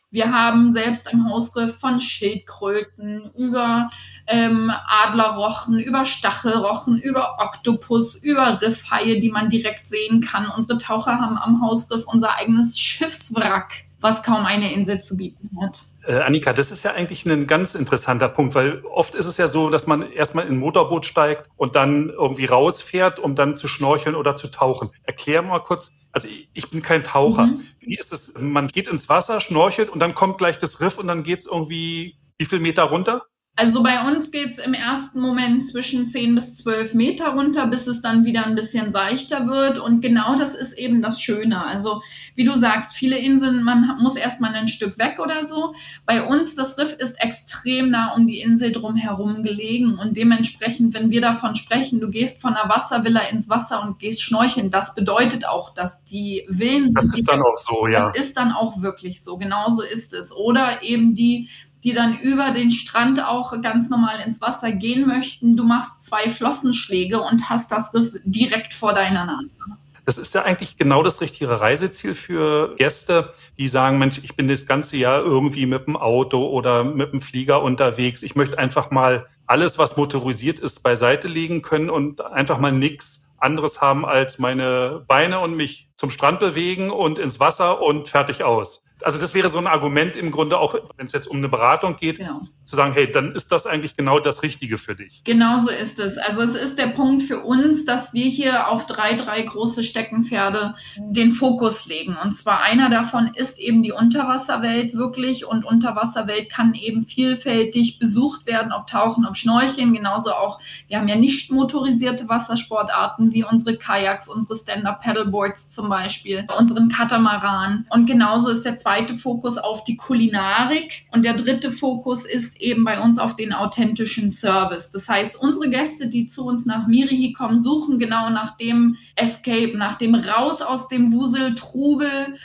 Wir 0.09 0.31
haben 0.31 0.71
selbst 0.71 1.11
im 1.13 1.29
Hausriff 1.29 1.77
von 1.77 1.99
Schildkröten 1.99 3.29
über 3.35 3.89
ähm, 4.25 4.71
Adlerrochen, 4.87 5.79
über 5.79 6.05
Stachelrochen, 6.05 6.97
über 6.99 7.37
Oktopus, 7.39 8.15
über 8.15 8.59
Riffhaie, 8.61 9.19
die 9.19 9.29
man 9.29 9.49
direkt 9.49 9.87
sehen 9.87 10.21
kann. 10.21 10.49
Unsere 10.49 10.79
Taucher 10.79 11.19
haben 11.19 11.37
am 11.37 11.61
Hausriff 11.61 12.05
unser 12.07 12.35
eigenes 12.35 12.79
Schiffswrack, 12.79 13.86
was 13.99 14.23
kaum 14.23 14.45
eine 14.45 14.73
Insel 14.73 15.01
zu 15.01 15.17
bieten 15.17 15.49
hat. 15.61 15.81
Äh, 16.05 16.19
Annika, 16.19 16.53
das 16.53 16.71
ist 16.71 16.83
ja 16.83 16.91
eigentlich 16.93 17.25
ein 17.25 17.47
ganz 17.47 17.75
interessanter 17.75 18.29
Punkt, 18.29 18.55
weil 18.55 18.83
oft 18.85 19.15
ist 19.15 19.25
es 19.25 19.37
ja 19.37 19.47
so, 19.47 19.69
dass 19.69 19.87
man 19.87 20.11
erstmal 20.11 20.45
in 20.45 20.53
ein 20.53 20.59
Motorboot 20.59 21.05
steigt 21.05 21.49
und 21.55 21.75
dann 21.75 22.09
irgendwie 22.09 22.45
rausfährt, 22.45 23.19
um 23.19 23.35
dann 23.35 23.55
zu 23.55 23.67
schnorcheln 23.67 24.15
oder 24.15 24.35
zu 24.35 24.47
tauchen. 24.47 24.89
Erklär 25.03 25.41
mal 25.41 25.59
kurz, 25.59 25.91
also 26.11 26.27
ich 26.53 26.69
bin 26.69 26.81
kein 26.81 27.03
Taucher. 27.03 27.47
Mhm. 27.47 27.63
Wie 27.79 27.95
ist 27.95 28.13
es? 28.13 28.33
Man 28.39 28.67
geht 28.67 28.87
ins 28.87 29.09
Wasser, 29.09 29.41
schnorchelt 29.41 29.89
und 29.89 29.99
dann 29.99 30.15
kommt 30.15 30.37
gleich 30.37 30.57
das 30.57 30.79
Riff 30.79 30.97
und 30.97 31.07
dann 31.07 31.23
geht 31.23 31.39
es 31.39 31.45
irgendwie 31.45 32.17
wie 32.37 32.45
viel 32.45 32.59
Meter 32.59 32.83
runter? 32.83 33.25
Also 33.59 33.81
bei 33.81 34.07
uns 34.07 34.29
geht 34.29 34.51
es 34.51 34.59
im 34.59 34.75
ersten 34.75 35.19
Moment 35.19 35.65
zwischen 35.65 36.05
10 36.05 36.35
bis 36.35 36.57
12 36.57 36.93
Meter 36.93 37.29
runter, 37.29 37.65
bis 37.65 37.87
es 37.87 38.03
dann 38.03 38.23
wieder 38.23 38.45
ein 38.45 38.53
bisschen 38.53 38.91
seichter 38.91 39.47
wird. 39.47 39.79
Und 39.79 40.01
genau 40.01 40.35
das 40.37 40.53
ist 40.53 40.73
eben 40.73 41.01
das 41.01 41.19
Schöne. 41.19 41.65
Also 41.65 42.03
wie 42.35 42.43
du 42.43 42.55
sagst, 42.55 42.93
viele 42.93 43.17
Inseln, 43.17 43.63
man 43.63 43.97
muss 43.99 44.15
erstmal 44.15 44.53
ein 44.53 44.67
Stück 44.67 44.99
weg 44.99 45.17
oder 45.19 45.43
so. 45.43 45.73
Bei 46.05 46.23
uns, 46.23 46.53
das 46.53 46.77
Riff 46.77 46.93
ist 46.99 47.19
extrem 47.19 47.89
nah 47.89 48.13
um 48.13 48.27
die 48.27 48.41
Insel 48.41 48.71
drumherum 48.71 49.41
gelegen. 49.41 49.97
Und 49.97 50.17
dementsprechend, 50.17 50.93
wenn 50.93 51.09
wir 51.09 51.21
davon 51.21 51.55
sprechen, 51.55 51.99
du 51.99 52.11
gehst 52.11 52.39
von 52.39 52.53
einer 52.55 52.69
Wasservilla 52.69 53.21
ins 53.21 53.49
Wasser 53.49 53.81
und 53.81 53.97
gehst 53.97 54.21
schnorcheln, 54.21 54.69
das 54.69 54.93
bedeutet 54.93 55.47
auch, 55.47 55.73
dass 55.73 56.03
die 56.03 56.45
Villen... 56.47 56.93
Das 56.93 57.05
ist 57.05 57.27
dann 57.27 57.41
auch 57.41 57.57
so, 57.57 57.87
ja. 57.87 58.01
Das 58.01 58.15
ist 58.15 58.37
dann 58.37 58.51
auch 58.51 58.83
wirklich 58.83 59.23
so. 59.23 59.39
Genauso 59.39 59.81
ist 59.81 60.13
es. 60.13 60.31
Oder 60.31 60.83
eben 60.83 61.15
die 61.15 61.49
die 61.87 61.93
dann 61.93 62.19
über 62.19 62.51
den 62.51 62.69
Strand 62.69 63.25
auch 63.25 63.61
ganz 63.61 63.89
normal 63.89 64.19
ins 64.25 64.41
Wasser 64.41 64.73
gehen 64.73 65.07
möchten. 65.07 65.55
Du 65.55 65.63
machst 65.63 66.05
zwei 66.05 66.29
Flossenschläge 66.29 67.21
und 67.21 67.49
hast 67.49 67.71
das 67.71 67.93
Riff 67.93 68.11
direkt 68.25 68.73
vor 68.73 68.93
deiner 68.93 69.23
Nase. 69.23 69.61
Das 70.03 70.17
ist 70.17 70.35
ja 70.35 70.41
eigentlich 70.41 70.75
genau 70.75 71.01
das 71.01 71.21
richtige 71.21 71.61
Reiseziel 71.61 72.13
für 72.13 72.75
Gäste, 72.75 73.33
die 73.57 73.69
sagen, 73.69 73.99
Mensch, 73.99 74.19
ich 74.21 74.35
bin 74.35 74.49
das 74.49 74.65
ganze 74.65 74.97
Jahr 74.97 75.21
irgendwie 75.21 75.65
mit 75.65 75.87
dem 75.87 75.95
Auto 75.95 76.45
oder 76.45 76.83
mit 76.83 77.13
dem 77.13 77.21
Flieger 77.21 77.61
unterwegs. 77.63 78.21
Ich 78.21 78.35
möchte 78.35 78.57
einfach 78.57 78.91
mal 78.91 79.27
alles, 79.45 79.77
was 79.77 79.95
motorisiert 79.95 80.59
ist, 80.59 80.83
beiseite 80.83 81.29
legen 81.29 81.61
können 81.61 81.89
und 81.89 82.19
einfach 82.19 82.59
mal 82.59 82.73
nichts 82.73 83.25
anderes 83.37 83.79
haben 83.79 84.05
als 84.05 84.39
meine 84.39 85.05
Beine 85.07 85.39
und 85.39 85.55
mich 85.55 85.89
zum 85.95 86.11
Strand 86.11 86.41
bewegen 86.41 86.89
und 86.89 87.17
ins 87.17 87.39
Wasser 87.39 87.81
und 87.81 88.09
fertig 88.09 88.43
aus. 88.43 88.83
Also 89.03 89.19
das 89.19 89.33
wäre 89.33 89.49
so 89.49 89.59
ein 89.59 89.67
Argument 89.67 90.15
im 90.15 90.31
Grunde 90.31 90.57
auch, 90.57 90.75
wenn 90.97 91.05
es 91.05 91.11
jetzt 91.11 91.27
um 91.27 91.37
eine 91.37 91.49
Beratung 91.49 91.97
geht, 91.97 92.17
genau. 92.17 92.41
zu 92.63 92.75
sagen, 92.75 92.93
hey, 92.93 93.11
dann 93.11 93.33
ist 93.33 93.51
das 93.51 93.65
eigentlich 93.65 93.95
genau 93.95 94.19
das 94.19 94.41
Richtige 94.41 94.77
für 94.77 94.95
dich. 94.95 95.23
Genau 95.23 95.57
so 95.57 95.69
ist 95.69 95.99
es. 95.99 96.17
Also 96.17 96.41
es 96.41 96.55
ist 96.55 96.79
der 96.79 96.87
Punkt 96.87 97.21
für 97.21 97.39
uns, 97.43 97.85
dass 97.85 98.13
wir 98.13 98.25
hier 98.25 98.69
auf 98.69 98.87
drei, 98.87 99.13
drei 99.13 99.41
große 99.43 99.83
Steckenpferde 99.83 100.73
den 100.97 101.31
Fokus 101.31 101.85
legen. 101.85 102.17
Und 102.21 102.33
zwar 102.33 102.61
einer 102.61 102.89
davon 102.89 103.31
ist 103.35 103.59
eben 103.59 103.83
die 103.83 103.91
Unterwasserwelt 103.91 104.95
wirklich 104.95 105.45
und 105.45 105.63
Unterwasserwelt 105.63 106.49
kann 106.51 106.73
eben 106.73 107.01
vielfältig 107.01 107.99
besucht 107.99 108.47
werden, 108.47 108.73
ob 108.73 108.87
Tauchen, 108.87 109.25
ob 109.25 109.37
Schnorcheln, 109.37 109.93
genauso 109.93 110.33
auch, 110.33 110.59
wir 110.87 110.97
haben 110.97 111.07
ja 111.07 111.15
nicht 111.15 111.51
motorisierte 111.51 112.27
Wassersportarten 112.27 113.31
wie 113.31 113.43
unsere 113.43 113.77
Kajaks, 113.77 114.27
unsere 114.27 114.55
Stand-Up-Paddleboards 114.55 115.69
zum 115.69 115.87
Beispiel, 115.87 116.47
unseren 116.57 116.89
Katamaran. 116.89 117.85
Und 117.91 118.07
genauso 118.07 118.49
ist 118.49 118.65
der 118.65 118.75
zweite 118.77 118.86
Fokus 119.15 119.57
auf 119.57 119.83
die 119.83 119.97
Kulinarik 119.97 121.05
und 121.11 121.25
der 121.25 121.33
dritte 121.33 121.71
Fokus 121.71 122.25
ist 122.25 122.59
eben 122.61 122.83
bei 122.83 123.01
uns 123.01 123.19
auf 123.19 123.35
den 123.35 123.53
authentischen 123.53 124.31
Service. 124.31 124.89
Das 124.91 125.09
heißt, 125.09 125.41
unsere 125.41 125.69
Gäste, 125.69 126.07
die 126.07 126.27
zu 126.27 126.45
uns 126.45 126.65
nach 126.65 126.87
Mirihi 126.87 127.33
kommen, 127.33 127.59
suchen 127.59 127.99
genau 127.99 128.29
nach 128.29 128.57
dem 128.57 128.95
Escape, 129.15 129.77
nach 129.77 129.95
dem 129.95 130.15
Raus 130.15 130.61
aus 130.61 130.87
dem 130.87 131.11
Wusel, 131.11 131.55
Trubel, 131.55 132.37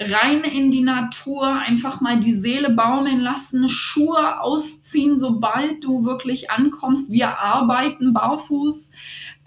rein 0.00 0.44
in 0.44 0.70
die 0.70 0.82
Natur, 0.82 1.52
einfach 1.52 2.00
mal 2.00 2.20
die 2.20 2.32
Seele 2.32 2.70
baumeln 2.70 3.20
lassen, 3.20 3.68
Schuhe 3.68 4.40
ausziehen, 4.40 5.18
sobald 5.18 5.82
du 5.82 6.04
wirklich 6.04 6.50
ankommst. 6.50 7.10
Wir 7.10 7.38
arbeiten 7.38 8.12
barfuß 8.12 8.92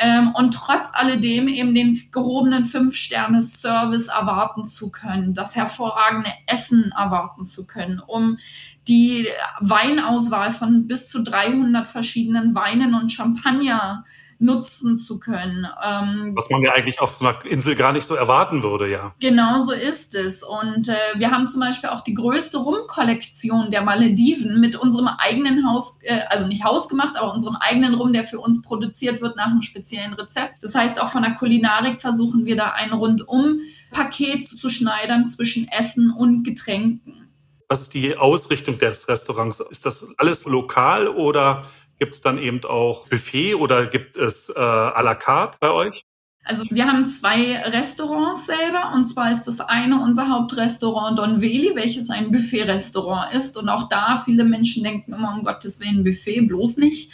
ähm, 0.03 0.34
und 0.34 0.55
trotz 0.55 0.91
alledem 0.93 1.48
eben 1.48 1.75
den 1.75 2.01
gehobenen 2.12 2.65
Fünf-Sterne-Service 2.65 4.08
erwarten 4.08 4.67
zu 4.67 4.89
können, 4.89 5.36
das 5.36 5.55
hervorragende 5.55 6.31
Essen 6.48 6.91
erwarten 6.98 7.46
zu 7.46 7.67
können, 7.67 8.00
um 8.00 8.39
die 8.88 9.27
Weinauswahl 9.60 10.51
von 10.51 10.88
bis 10.88 11.08
zu 11.08 11.22
300 11.22 11.88
verschiedenen 11.88 12.55
Weinen 12.55 12.96
und 12.96 13.12
Champagner 13.12 14.03
nutzen 14.42 14.98
zu 14.98 15.20
können. 15.20 15.68
Ähm, 15.84 16.34
Was 16.36 16.50
man 16.50 16.62
ja 16.62 16.74
eigentlich 16.74 17.00
auf 17.00 17.16
so 17.16 17.26
einer 17.26 17.46
Insel 17.46 17.76
gar 17.76 17.94
nicht 17.94 18.08
so 18.08 18.16
erwarten 18.16 18.64
würde, 18.64 18.90
ja. 18.90 19.14
Genau 19.20 19.60
so 19.60 19.72
ist 19.72 20.16
es. 20.16 20.44
Und 20.44 20.90
äh, 20.90 20.96
wir 21.16 21.32
haben 21.32 21.48
zum 21.48 21.62
Beispiel 21.62 21.90
auch 21.90 22.02
die 22.02 22.16
größte 22.16 22.58
Rumkollektion 22.58 23.70
der 23.72 23.84
Malediven 23.84 24.60
mit 24.60 24.76
unserem 24.76 25.08
eigenen 25.08 25.68
Haus, 25.70 26.00
äh, 26.02 26.22
also 26.30 26.48
nicht 26.48 26.64
hausgemacht, 26.64 27.18
aber 27.18 27.32
unserem 27.32 27.56
eigenen 27.58 27.94
Rum, 27.94 28.14
der 28.14 28.24
für 28.24 28.40
uns 28.40 28.62
produziert 28.62 29.22
wird 29.22 29.36
nach 29.36 29.52
einem 29.52 29.62
speziellen 29.62 30.14
Rezept. 30.14 30.64
Das 30.64 30.74
heißt, 30.74 31.00
auch 31.02 31.10
von 31.10 31.22
der 31.22 31.36
Kulinarik 31.36 32.02
versuchen 32.02 32.46
wir 32.46 32.56
da 32.56 32.72
ein 32.72 32.92
rundum 32.92 33.60
Paket 33.92 34.48
zu 34.48 34.70
schneidern 34.70 35.30
zwischen 35.30 35.68
Essen 35.68 36.12
und 36.12 36.44
Getränken. 36.44 37.22
Was 37.68 37.82
ist 37.84 37.94
die 37.94 38.18
Ausrichtung 38.18 38.78
des 38.80 39.08
Restaurants? 39.08 39.62
Ist 39.62 39.86
das 39.86 40.06
alles 40.18 40.44
lokal 40.44 41.08
oder 41.08 41.68
Gibt 42.01 42.15
es 42.15 42.22
dann 42.22 42.39
eben 42.39 42.63
auch 42.63 43.08
Buffet 43.10 43.53
oder 43.53 43.86
gibt 43.86 44.17
es 44.17 44.50
äh, 44.50 44.53
à 44.60 45.03
la 45.03 45.13
carte 45.13 45.60
bei 45.62 45.70
euch? 45.70 46.03
Also 46.43 46.65
wir 46.72 46.88
haben 46.88 47.05
zwei 47.05 47.58
Restaurants 47.58 48.48
selber 48.48 48.93
und 48.96 49.05
zwar 49.05 49.29
ist 49.29 49.43
das 49.43 49.62
eine 49.62 50.01
unser 50.01 50.27
Hauptrestaurant 50.27 51.20
Don 51.20 51.41
Veli, 51.41 51.74
welches 51.75 52.10
ein 52.10 52.31
Buffet-Restaurant 52.31 53.36
ist 53.36 53.55
und 53.55 53.70
auch 53.70 53.88
da 53.88 54.20
viele 54.25 54.46
Menschen 54.46 54.81
denken 54.81 55.13
immer 55.13 55.31
um 55.31 55.43
Gottes 55.43 55.79
Willen 55.79 56.03
Buffet, 56.03 56.41
bloß 56.41 56.77
nicht. 56.77 57.12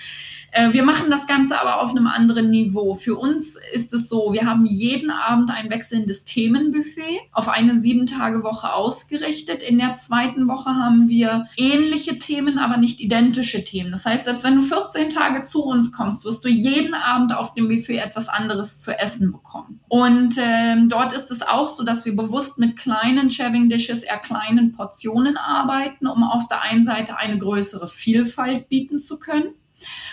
Äh, 0.51 0.73
wir 0.73 0.83
machen 0.83 1.09
das 1.09 1.27
Ganze 1.27 1.59
aber 1.59 1.81
auf 1.81 1.91
einem 1.91 2.07
anderen 2.07 2.49
Niveau. 2.49 2.93
Für 2.93 3.15
uns 3.15 3.57
ist 3.73 3.93
es 3.93 4.09
so, 4.09 4.33
wir 4.33 4.45
haben 4.45 4.65
jeden 4.65 5.09
Abend 5.09 5.51
ein 5.51 5.69
wechselndes 5.69 6.25
Themenbuffet 6.25 7.21
auf 7.31 7.49
eine 7.49 7.77
Sieben-Tage-Woche 7.77 8.73
ausgerichtet. 8.73 9.61
In 9.61 9.77
der 9.77 9.95
zweiten 9.95 10.47
Woche 10.47 10.69
haben 10.69 11.09
wir 11.09 11.47
ähnliche 11.57 12.17
Themen, 12.17 12.57
aber 12.57 12.77
nicht 12.77 12.99
identische 12.99 13.63
Themen. 13.63 13.91
Das 13.91 14.05
heißt, 14.05 14.25
selbst 14.25 14.43
wenn 14.43 14.55
du 14.55 14.61
14 14.61 15.09
Tage 15.09 15.43
zu 15.43 15.63
uns 15.63 15.91
kommst, 15.91 16.25
wirst 16.25 16.43
du 16.45 16.49
jeden 16.49 16.93
Abend 16.93 17.35
auf 17.35 17.53
dem 17.53 17.67
Buffet 17.67 17.97
etwas 17.97 18.29
anderes 18.29 18.79
zu 18.79 18.97
essen 18.97 19.31
bekommen. 19.31 19.81
Und 19.87 20.35
ähm, 20.39 20.89
dort 20.89 21.13
ist 21.13 21.31
es 21.31 21.41
auch 21.41 21.69
so, 21.69 21.83
dass 21.83 22.05
wir 22.05 22.15
bewusst 22.15 22.57
mit 22.57 22.77
kleinen 22.77 23.31
Shaving 23.31 23.69
Dishes, 23.69 24.03
eher 24.03 24.17
kleinen 24.17 24.71
Portionen 24.73 25.37
arbeiten, 25.37 26.07
um 26.07 26.23
auf 26.23 26.47
der 26.47 26.61
einen 26.61 26.83
Seite 26.83 27.17
eine 27.17 27.37
größere 27.37 27.87
Vielfalt 27.87 28.69
bieten 28.69 28.99
zu 28.99 29.19
können. 29.19 29.53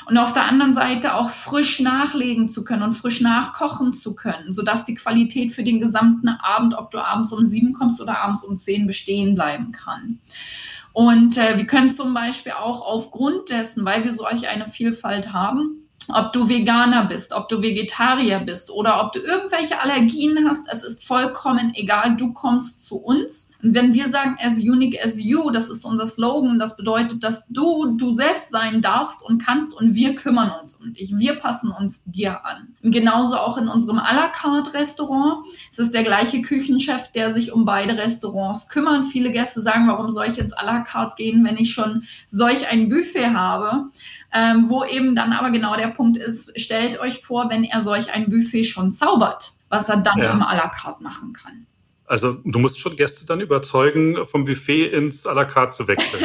Und 0.06 0.18
auf 0.18 0.32
der 0.32 0.44
anderen 0.44 0.74
Seite 0.74 1.14
auch 1.14 1.30
frisch 1.30 1.80
nachlegen 1.80 2.48
zu 2.48 2.64
können 2.64 2.82
und 2.82 2.92
frisch 2.92 3.20
nachkochen 3.20 3.94
zu 3.94 4.14
können, 4.14 4.52
sodass 4.52 4.84
die 4.84 4.94
Qualität 4.94 5.52
für 5.52 5.62
den 5.62 5.80
gesamten 5.80 6.28
Abend, 6.28 6.74
ob 6.74 6.90
du 6.90 6.98
abends 6.98 7.32
um 7.32 7.46
sieben 7.46 7.72
kommst 7.72 8.00
oder 8.00 8.18
abends 8.18 8.44
um 8.44 8.58
zehn, 8.58 8.86
bestehen 8.86 9.34
bleiben 9.34 9.72
kann. 9.72 10.20
Und 10.92 11.38
äh, 11.38 11.56
wir 11.56 11.66
können 11.66 11.90
zum 11.90 12.14
Beispiel 12.14 12.52
auch 12.52 12.82
aufgrund 12.82 13.48
dessen, 13.48 13.84
weil 13.84 14.04
wir 14.04 14.12
solch 14.12 14.48
eine 14.48 14.68
Vielfalt 14.68 15.32
haben, 15.32 15.83
ob 16.08 16.32
du 16.32 16.48
Veganer 16.48 17.06
bist, 17.06 17.32
ob 17.32 17.48
du 17.48 17.62
Vegetarier 17.62 18.40
bist 18.40 18.70
oder 18.70 19.02
ob 19.02 19.12
du 19.12 19.20
irgendwelche 19.20 19.80
Allergien 19.80 20.46
hast, 20.48 20.66
es 20.70 20.84
ist 20.84 21.04
vollkommen 21.04 21.72
egal, 21.74 22.16
du 22.16 22.32
kommst 22.32 22.86
zu 22.86 22.96
uns. 22.96 23.52
Und 23.62 23.74
wenn 23.74 23.94
wir 23.94 24.08
sagen, 24.08 24.36
as 24.40 24.58
unique 24.58 25.02
as 25.02 25.22
you, 25.22 25.50
das 25.50 25.70
ist 25.70 25.84
unser 25.84 26.06
Slogan, 26.06 26.58
das 26.58 26.76
bedeutet, 26.76 27.24
dass 27.24 27.48
du 27.48 27.96
du 27.96 28.12
selbst 28.12 28.50
sein 28.50 28.82
darfst 28.82 29.24
und 29.24 29.44
kannst 29.44 29.74
und 29.74 29.94
wir 29.94 30.14
kümmern 30.14 30.52
uns 30.60 30.74
um 30.74 30.92
dich, 30.94 31.16
wir 31.16 31.36
passen 31.36 31.70
uns 31.70 32.02
dir 32.04 32.44
an. 32.44 32.74
Und 32.82 32.90
genauso 32.90 33.36
auch 33.36 33.56
in 33.56 33.68
unserem 33.68 33.98
à 33.98 34.14
la 34.14 34.28
carte 34.28 34.74
Restaurant. 34.74 35.46
Es 35.70 35.78
ist 35.78 35.94
der 35.94 36.02
gleiche 36.02 36.42
Küchenchef, 36.42 37.12
der 37.12 37.30
sich 37.30 37.52
um 37.52 37.64
beide 37.64 37.96
Restaurants 37.96 38.68
kümmert. 38.68 39.06
Viele 39.06 39.30
Gäste 39.30 39.62
sagen, 39.62 39.88
warum 39.88 40.10
soll 40.10 40.26
ich 40.26 40.38
ins 40.38 40.56
à 40.56 40.64
la 40.64 40.80
carte 40.80 41.14
gehen, 41.16 41.44
wenn 41.44 41.56
ich 41.56 41.72
schon 41.72 42.04
solch 42.28 42.68
ein 42.68 42.88
Buffet 42.88 43.30
habe? 43.30 43.90
Ähm, 44.34 44.68
wo 44.68 44.84
eben 44.84 45.14
dann 45.14 45.32
aber 45.32 45.50
genau 45.50 45.76
der 45.76 45.88
Punkt 45.88 46.18
ist, 46.18 46.60
stellt 46.60 46.98
euch 46.98 47.22
vor, 47.22 47.48
wenn 47.48 47.62
er 47.62 47.80
solch 47.82 48.12
ein 48.12 48.28
Buffet 48.28 48.64
schon 48.64 48.92
zaubert, 48.92 49.52
was 49.68 49.88
er 49.88 49.98
dann 49.98 50.18
ja. 50.18 50.32
im 50.32 50.42
à 50.42 50.56
la 50.56 50.68
carte 50.68 51.02
machen 51.02 51.32
kann. 51.32 51.66
Also 52.06 52.34
du 52.44 52.58
musst 52.58 52.78
schon 52.78 52.96
Gäste 52.96 53.24
dann 53.24 53.40
überzeugen, 53.40 54.26
vom 54.26 54.44
Buffet 54.44 54.86
ins 54.86 55.24
à 55.24 55.34
la 55.34 55.44
carte 55.44 55.76
zu 55.76 55.88
wechseln. 55.88 56.22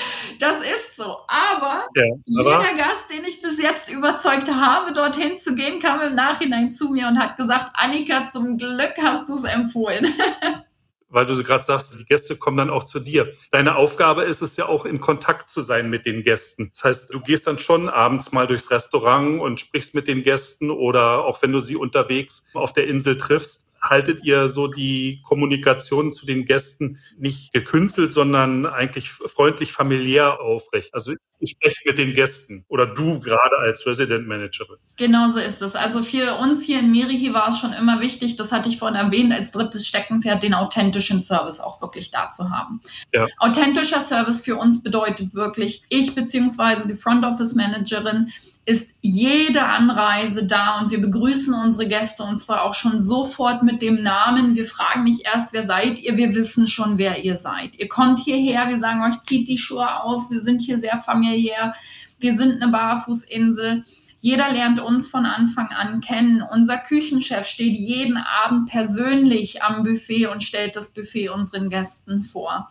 das 0.40 0.60
ist 0.60 0.96
so. 0.96 1.04
Aber, 1.04 1.88
ja, 1.94 2.04
aber 2.40 2.60
jeder 2.60 2.76
Gast, 2.76 3.10
den 3.10 3.24
ich 3.24 3.40
bis 3.40 3.62
jetzt 3.62 3.88
überzeugt 3.90 4.50
habe, 4.52 4.92
dorthin 4.92 5.38
zu 5.38 5.54
gehen, 5.54 5.80
kam 5.80 6.00
im 6.00 6.16
Nachhinein 6.16 6.72
zu 6.72 6.90
mir 6.90 7.06
und 7.06 7.18
hat 7.18 7.36
gesagt, 7.36 7.70
Annika, 7.74 8.26
zum 8.26 8.58
Glück 8.58 8.94
hast 9.00 9.28
du 9.28 9.36
es 9.36 9.44
empfohlen. 9.44 10.06
weil 11.12 11.26
du 11.26 11.34
so 11.34 11.44
gerade 11.44 11.64
sagst, 11.64 11.94
die 11.98 12.04
Gäste 12.04 12.36
kommen 12.36 12.56
dann 12.56 12.70
auch 12.70 12.84
zu 12.84 12.98
dir. 12.98 13.32
Deine 13.50 13.76
Aufgabe 13.76 14.22
ist 14.22 14.42
es 14.42 14.56
ja 14.56 14.66
auch, 14.66 14.84
in 14.84 15.00
Kontakt 15.00 15.48
zu 15.48 15.60
sein 15.60 15.90
mit 15.90 16.06
den 16.06 16.22
Gästen. 16.22 16.72
Das 16.74 16.84
heißt, 16.84 17.14
du 17.14 17.20
gehst 17.20 17.46
dann 17.46 17.58
schon 17.58 17.88
abends 17.88 18.32
mal 18.32 18.46
durchs 18.46 18.70
Restaurant 18.70 19.40
und 19.40 19.60
sprichst 19.60 19.94
mit 19.94 20.08
den 20.08 20.22
Gästen 20.22 20.70
oder 20.70 21.24
auch 21.24 21.42
wenn 21.42 21.52
du 21.52 21.60
sie 21.60 21.76
unterwegs 21.76 22.44
auf 22.54 22.72
der 22.72 22.88
Insel 22.88 23.16
triffst, 23.16 23.61
haltet 23.82 24.24
ihr 24.24 24.48
so 24.48 24.68
die 24.68 25.20
Kommunikation 25.24 26.12
zu 26.12 26.24
den 26.24 26.44
Gästen 26.44 27.00
nicht 27.18 27.52
gekünstelt, 27.52 28.12
sondern 28.12 28.64
eigentlich 28.64 29.10
freundlich 29.10 29.72
familiär 29.72 30.40
aufrecht? 30.40 30.94
Also 30.94 31.12
ich 31.40 31.50
spreche 31.50 31.80
mit 31.86 31.98
den 31.98 32.14
Gästen 32.14 32.64
oder 32.68 32.86
du 32.86 33.18
gerade 33.18 33.58
als 33.58 33.84
Resident 33.84 34.28
Managerin. 34.28 34.76
Genau 34.96 35.28
so 35.28 35.40
ist 35.40 35.60
es. 35.60 35.74
Also 35.74 36.04
für 36.04 36.36
uns 36.36 36.62
hier 36.62 36.78
in 36.78 36.92
Mirihi 36.92 37.34
war 37.34 37.48
es 37.48 37.58
schon 37.58 37.72
immer 37.72 38.00
wichtig, 38.00 38.36
das 38.36 38.52
hatte 38.52 38.68
ich 38.68 38.78
vorhin 38.78 38.96
erwähnt, 38.96 39.32
als 39.32 39.50
drittes 39.50 39.86
Steckenpferd 39.86 40.42
den 40.42 40.54
authentischen 40.54 41.20
Service 41.20 41.58
auch 41.58 41.82
wirklich 41.82 42.12
da 42.12 42.30
zu 42.30 42.50
haben. 42.50 42.80
Ja. 43.12 43.26
Authentischer 43.38 44.00
Service 44.00 44.42
für 44.42 44.56
uns 44.56 44.82
bedeutet 44.82 45.34
wirklich, 45.34 45.82
ich 45.88 46.14
beziehungsweise 46.14 46.86
die 46.86 46.94
Front 46.94 47.24
Office 47.24 47.56
Managerin 47.56 48.30
ist 48.64 48.94
jede 49.00 49.64
Anreise 49.64 50.46
da 50.46 50.78
und 50.78 50.90
wir 50.92 51.00
begrüßen 51.00 51.52
unsere 51.52 51.88
Gäste 51.88 52.22
und 52.22 52.38
zwar 52.38 52.62
auch 52.62 52.74
schon 52.74 53.00
sofort 53.00 53.64
mit 53.64 53.82
dem 53.82 54.02
Namen. 54.02 54.54
Wir 54.54 54.64
fragen 54.64 55.02
nicht 55.02 55.26
erst, 55.26 55.52
wer 55.52 55.64
seid 55.64 56.00
ihr, 56.00 56.16
wir 56.16 56.34
wissen 56.34 56.68
schon, 56.68 56.96
wer 56.96 57.24
ihr 57.24 57.36
seid. 57.36 57.78
Ihr 57.80 57.88
kommt 57.88 58.20
hierher, 58.20 58.68
wir 58.68 58.78
sagen 58.78 59.02
euch, 59.02 59.20
zieht 59.20 59.48
die 59.48 59.58
Schuhe 59.58 60.02
aus, 60.02 60.30
wir 60.30 60.38
sind 60.38 60.62
hier 60.62 60.78
sehr 60.78 60.96
familiär, 60.96 61.74
wir 62.20 62.34
sind 62.34 62.62
eine 62.62 62.70
Barfußinsel. 62.70 63.82
Jeder 64.18 64.52
lernt 64.52 64.80
uns 64.80 65.08
von 65.08 65.26
Anfang 65.26 65.70
an 65.70 66.00
kennen. 66.00 66.44
Unser 66.48 66.78
Küchenchef 66.78 67.44
steht 67.44 67.76
jeden 67.76 68.16
Abend 68.16 68.70
persönlich 68.70 69.64
am 69.64 69.82
Buffet 69.82 70.28
und 70.28 70.44
stellt 70.44 70.76
das 70.76 70.92
Buffet 70.92 71.30
unseren 71.30 71.68
Gästen 71.68 72.22
vor 72.22 72.70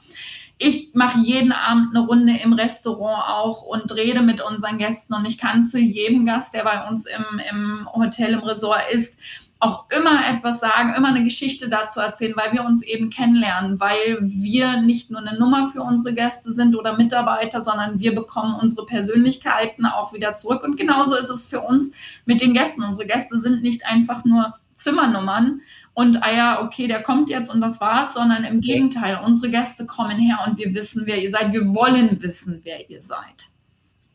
ich 0.63 0.91
mache 0.93 1.19
jeden 1.19 1.51
Abend 1.51 1.95
eine 1.95 2.05
Runde 2.05 2.37
im 2.37 2.53
Restaurant 2.53 3.23
auch 3.27 3.63
und 3.63 3.95
rede 3.95 4.21
mit 4.21 4.41
unseren 4.41 4.77
Gästen. 4.77 5.15
Und 5.15 5.25
ich 5.25 5.39
kann 5.39 5.65
zu 5.65 5.79
jedem 5.79 6.23
Gast, 6.23 6.53
der 6.53 6.63
bei 6.63 6.87
uns 6.87 7.07
im, 7.07 7.41
im 7.49 7.89
Hotel, 7.91 8.33
im 8.33 8.41
Resort 8.41 8.83
ist, 8.91 9.19
auch 9.61 9.85
immer 9.91 10.27
etwas 10.27 10.59
sagen, 10.59 10.93
immer 10.95 11.09
eine 11.09 11.23
Geschichte 11.23 11.69
dazu 11.69 11.99
erzählen, 11.99 12.35
weil 12.35 12.51
wir 12.51 12.65
uns 12.65 12.81
eben 12.83 13.11
kennenlernen, 13.11 13.79
weil 13.79 14.17
wir 14.21 14.81
nicht 14.81 15.11
nur 15.11 15.21
eine 15.21 15.37
Nummer 15.37 15.69
für 15.69 15.83
unsere 15.83 16.15
Gäste 16.15 16.51
sind 16.51 16.75
oder 16.75 16.97
Mitarbeiter, 16.97 17.61
sondern 17.61 17.99
wir 17.99 18.15
bekommen 18.15 18.57
unsere 18.59 18.87
Persönlichkeiten 18.87 19.85
auch 19.85 20.13
wieder 20.13 20.35
zurück. 20.35 20.63
Und 20.63 20.77
genauso 20.77 21.15
ist 21.15 21.29
es 21.29 21.45
für 21.45 21.61
uns 21.61 21.95
mit 22.25 22.41
den 22.41 22.53
Gästen. 22.53 22.83
Unsere 22.83 23.07
Gäste 23.07 23.37
sind 23.37 23.61
nicht 23.61 23.85
einfach 23.85 24.25
nur 24.25 24.55
Zimmernummern 24.73 25.61
und 25.93 26.23
ah 26.23 26.31
ja, 26.33 26.63
okay, 26.63 26.87
der 26.87 27.03
kommt 27.03 27.29
jetzt 27.29 27.53
und 27.53 27.61
das 27.61 27.81
war's, 27.81 28.13
sondern 28.13 28.43
im 28.43 28.61
Gegenteil, 28.61 29.19
unsere 29.23 29.51
Gäste 29.51 29.85
kommen 29.85 30.17
her 30.17 30.39
und 30.47 30.57
wir 30.57 30.73
wissen, 30.73 31.03
wer 31.05 31.21
ihr 31.21 31.29
seid. 31.29 31.53
Wir 31.53 31.67
wollen 31.67 32.21
wissen, 32.23 32.61
wer 32.63 32.89
ihr 32.89 33.03
seid. 33.03 33.49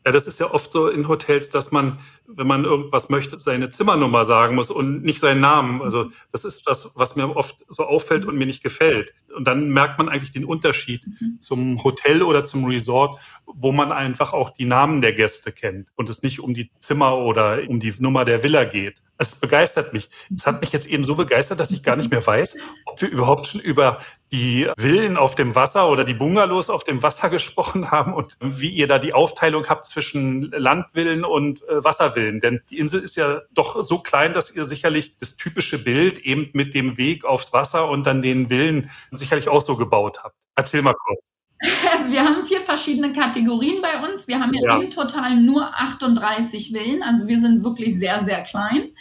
Ja, 0.05 0.11
das 0.11 0.25
ist 0.25 0.39
ja 0.39 0.51
oft 0.51 0.71
so 0.71 0.89
in 0.89 1.07
Hotels, 1.07 1.49
dass 1.49 1.71
man, 1.71 1.99
wenn 2.27 2.47
man 2.47 2.65
irgendwas 2.65 3.09
möchte, 3.09 3.39
seine 3.39 3.69
Zimmernummer 3.69 4.25
sagen 4.25 4.55
muss 4.55 4.69
und 4.69 5.03
nicht 5.03 5.21
seinen 5.21 5.39
Namen. 5.39 5.81
Also 5.81 6.11
das 6.31 6.43
ist 6.43 6.67
das, 6.67 6.91
was 6.95 7.15
mir 7.15 7.35
oft 7.35 7.65
so 7.69 7.83
auffällt 7.83 8.25
und 8.25 8.37
mir 8.37 8.45
nicht 8.45 8.63
gefällt. 8.63 9.13
Und 9.35 9.45
dann 9.47 9.69
merkt 9.69 9.97
man 9.97 10.09
eigentlich 10.09 10.31
den 10.31 10.45
Unterschied 10.45 11.05
mhm. 11.07 11.39
zum 11.39 11.83
Hotel 11.83 12.21
oder 12.21 12.43
zum 12.43 12.65
Resort, 12.65 13.19
wo 13.45 13.71
man 13.71 13.91
einfach 13.91 14.33
auch 14.33 14.49
die 14.49 14.65
Namen 14.65 15.01
der 15.01 15.13
Gäste 15.13 15.51
kennt 15.51 15.87
und 15.95 16.09
es 16.09 16.21
nicht 16.21 16.39
um 16.39 16.53
die 16.53 16.69
Zimmer 16.79 17.17
oder 17.17 17.61
um 17.67 17.79
die 17.79 17.93
Nummer 17.99 18.25
der 18.25 18.43
Villa 18.43 18.65
geht. 18.65 19.01
Es 19.17 19.35
begeistert 19.35 19.93
mich. 19.93 20.09
Es 20.33 20.45
hat 20.45 20.61
mich 20.61 20.71
jetzt 20.71 20.85
eben 20.85 21.03
so 21.03 21.15
begeistert, 21.15 21.59
dass 21.59 21.71
ich 21.71 21.81
gar 21.81 21.95
nicht 21.95 22.11
mehr 22.11 22.25
weiß, 22.25 22.55
ob 22.85 23.01
wir 23.01 23.09
überhaupt 23.09 23.47
schon 23.47 23.61
über 23.61 23.99
die 24.31 24.69
Villen 24.77 25.17
auf 25.17 25.35
dem 25.35 25.55
Wasser 25.55 25.89
oder 25.89 26.03
die 26.03 26.13
Bungalows 26.13 26.69
auf 26.69 26.83
dem 26.83 27.01
Wasser 27.01 27.29
gesprochen 27.31 27.91
haben 27.91 28.13
und 28.13 28.37
wie 28.39 28.69
ihr 28.69 28.87
da 28.87 28.99
die 28.99 29.13
Aufteilung 29.13 29.67
habt 29.67 29.87
zwischen 29.87 30.51
Landvillen 30.51 31.23
und 31.23 31.67
äh, 31.67 31.83
Wasservillen. 31.83 32.39
Denn 32.39 32.61
die 32.69 32.77
Insel 32.77 33.01
ist 33.01 33.15
ja 33.15 33.41
doch 33.51 33.83
so 33.83 33.99
klein, 33.99 34.33
dass 34.33 34.51
ihr 34.51 34.65
sicherlich 34.65 35.17
das 35.17 35.35
typische 35.35 35.83
Bild 35.83 36.19
eben 36.19 36.49
mit 36.53 36.73
dem 36.73 36.97
Weg 36.97 37.25
aufs 37.25 37.53
Wasser 37.53 37.89
und 37.89 38.05
dann 38.05 38.21
den 38.21 38.49
Villen 38.49 38.91
sicherlich 39.11 39.49
auch 39.49 39.61
so 39.61 39.77
gebaut 39.77 40.23
habt. 40.23 40.35
Erzähl 40.55 40.81
mal 40.81 40.95
kurz. 40.95 41.36
Wir 42.09 42.23
haben 42.23 42.45
vier 42.45 42.61
verschiedene 42.61 43.13
Kategorien 43.13 43.81
bei 43.81 44.07
uns. 44.07 44.27
Wir 44.27 44.39
haben 44.39 44.53
ja, 44.53 44.79
im 44.79 44.91
Total 44.91 45.35
nur 45.35 45.73
38 45.75 46.71
Villen, 46.71 47.01
also 47.01 47.27
wir 47.27 47.39
sind 47.39 47.63
wirklich 47.63 47.97
sehr, 47.97 48.23
sehr 48.23 48.43
klein. 48.43 48.91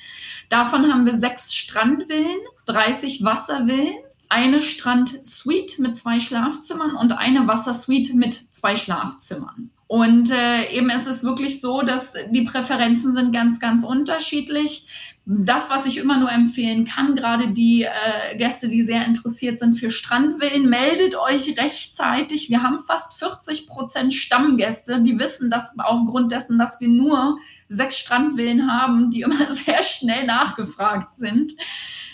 Davon 0.48 0.90
haben 0.90 1.04
wir 1.04 1.14
sechs 1.14 1.54
Strandvillen, 1.54 2.38
30 2.66 3.24
Wasservillen, 3.24 3.94
eine 4.28 4.62
Strandsuite 4.62 5.82
mit 5.82 5.96
zwei 5.96 6.20
Schlafzimmern 6.20 6.96
und 6.96 7.12
eine 7.12 7.46
Wassersuite 7.46 8.16
mit 8.16 8.34
zwei 8.54 8.76
Schlafzimmern. 8.76 9.70
Und 9.88 10.32
äh, 10.32 10.70
eben 10.70 10.90
ist 10.90 11.06
es 11.06 11.22
wirklich 11.22 11.60
so, 11.60 11.82
dass 11.82 12.14
die 12.30 12.42
Präferenzen 12.42 13.12
sind 13.12 13.32
ganz, 13.32 13.60
ganz 13.60 13.84
unterschiedlich 13.84 14.88
das, 15.28 15.70
was 15.70 15.86
ich 15.86 15.98
immer 15.98 16.20
nur 16.20 16.30
empfehlen 16.30 16.84
kann, 16.84 17.16
gerade 17.16 17.48
die 17.48 17.82
äh, 17.82 18.36
Gäste, 18.36 18.68
die 18.68 18.84
sehr 18.84 19.04
interessiert 19.04 19.58
sind 19.58 19.74
für 19.74 19.90
Strandvillen, 19.90 20.70
meldet 20.70 21.16
euch 21.16 21.58
rechtzeitig. 21.58 22.48
Wir 22.48 22.62
haben 22.62 22.78
fast 22.78 23.18
40 23.18 23.66
Prozent 23.66 24.14
Stammgäste, 24.14 25.02
die 25.02 25.18
wissen, 25.18 25.50
dass 25.50 25.76
aufgrund 25.78 26.30
dessen, 26.30 26.60
dass 26.60 26.80
wir 26.80 26.86
nur 26.86 27.38
sechs 27.68 27.98
Strandvillen 27.98 28.70
haben, 28.70 29.10
die 29.10 29.22
immer 29.22 29.46
sehr 29.52 29.82
schnell 29.82 30.26
nachgefragt 30.26 31.16
sind. 31.16 31.54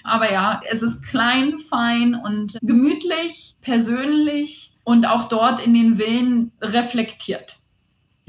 Aber 0.04 0.32
ja, 0.32 0.62
es 0.70 0.80
ist 0.80 1.02
klein, 1.02 1.58
fein 1.58 2.14
und 2.14 2.56
gemütlich, 2.62 3.56
persönlich 3.60 4.72
und 4.84 5.06
auch 5.06 5.28
dort 5.28 5.64
in 5.64 5.74
den 5.74 5.96
Villen 5.96 6.52
reflektiert. 6.62 7.58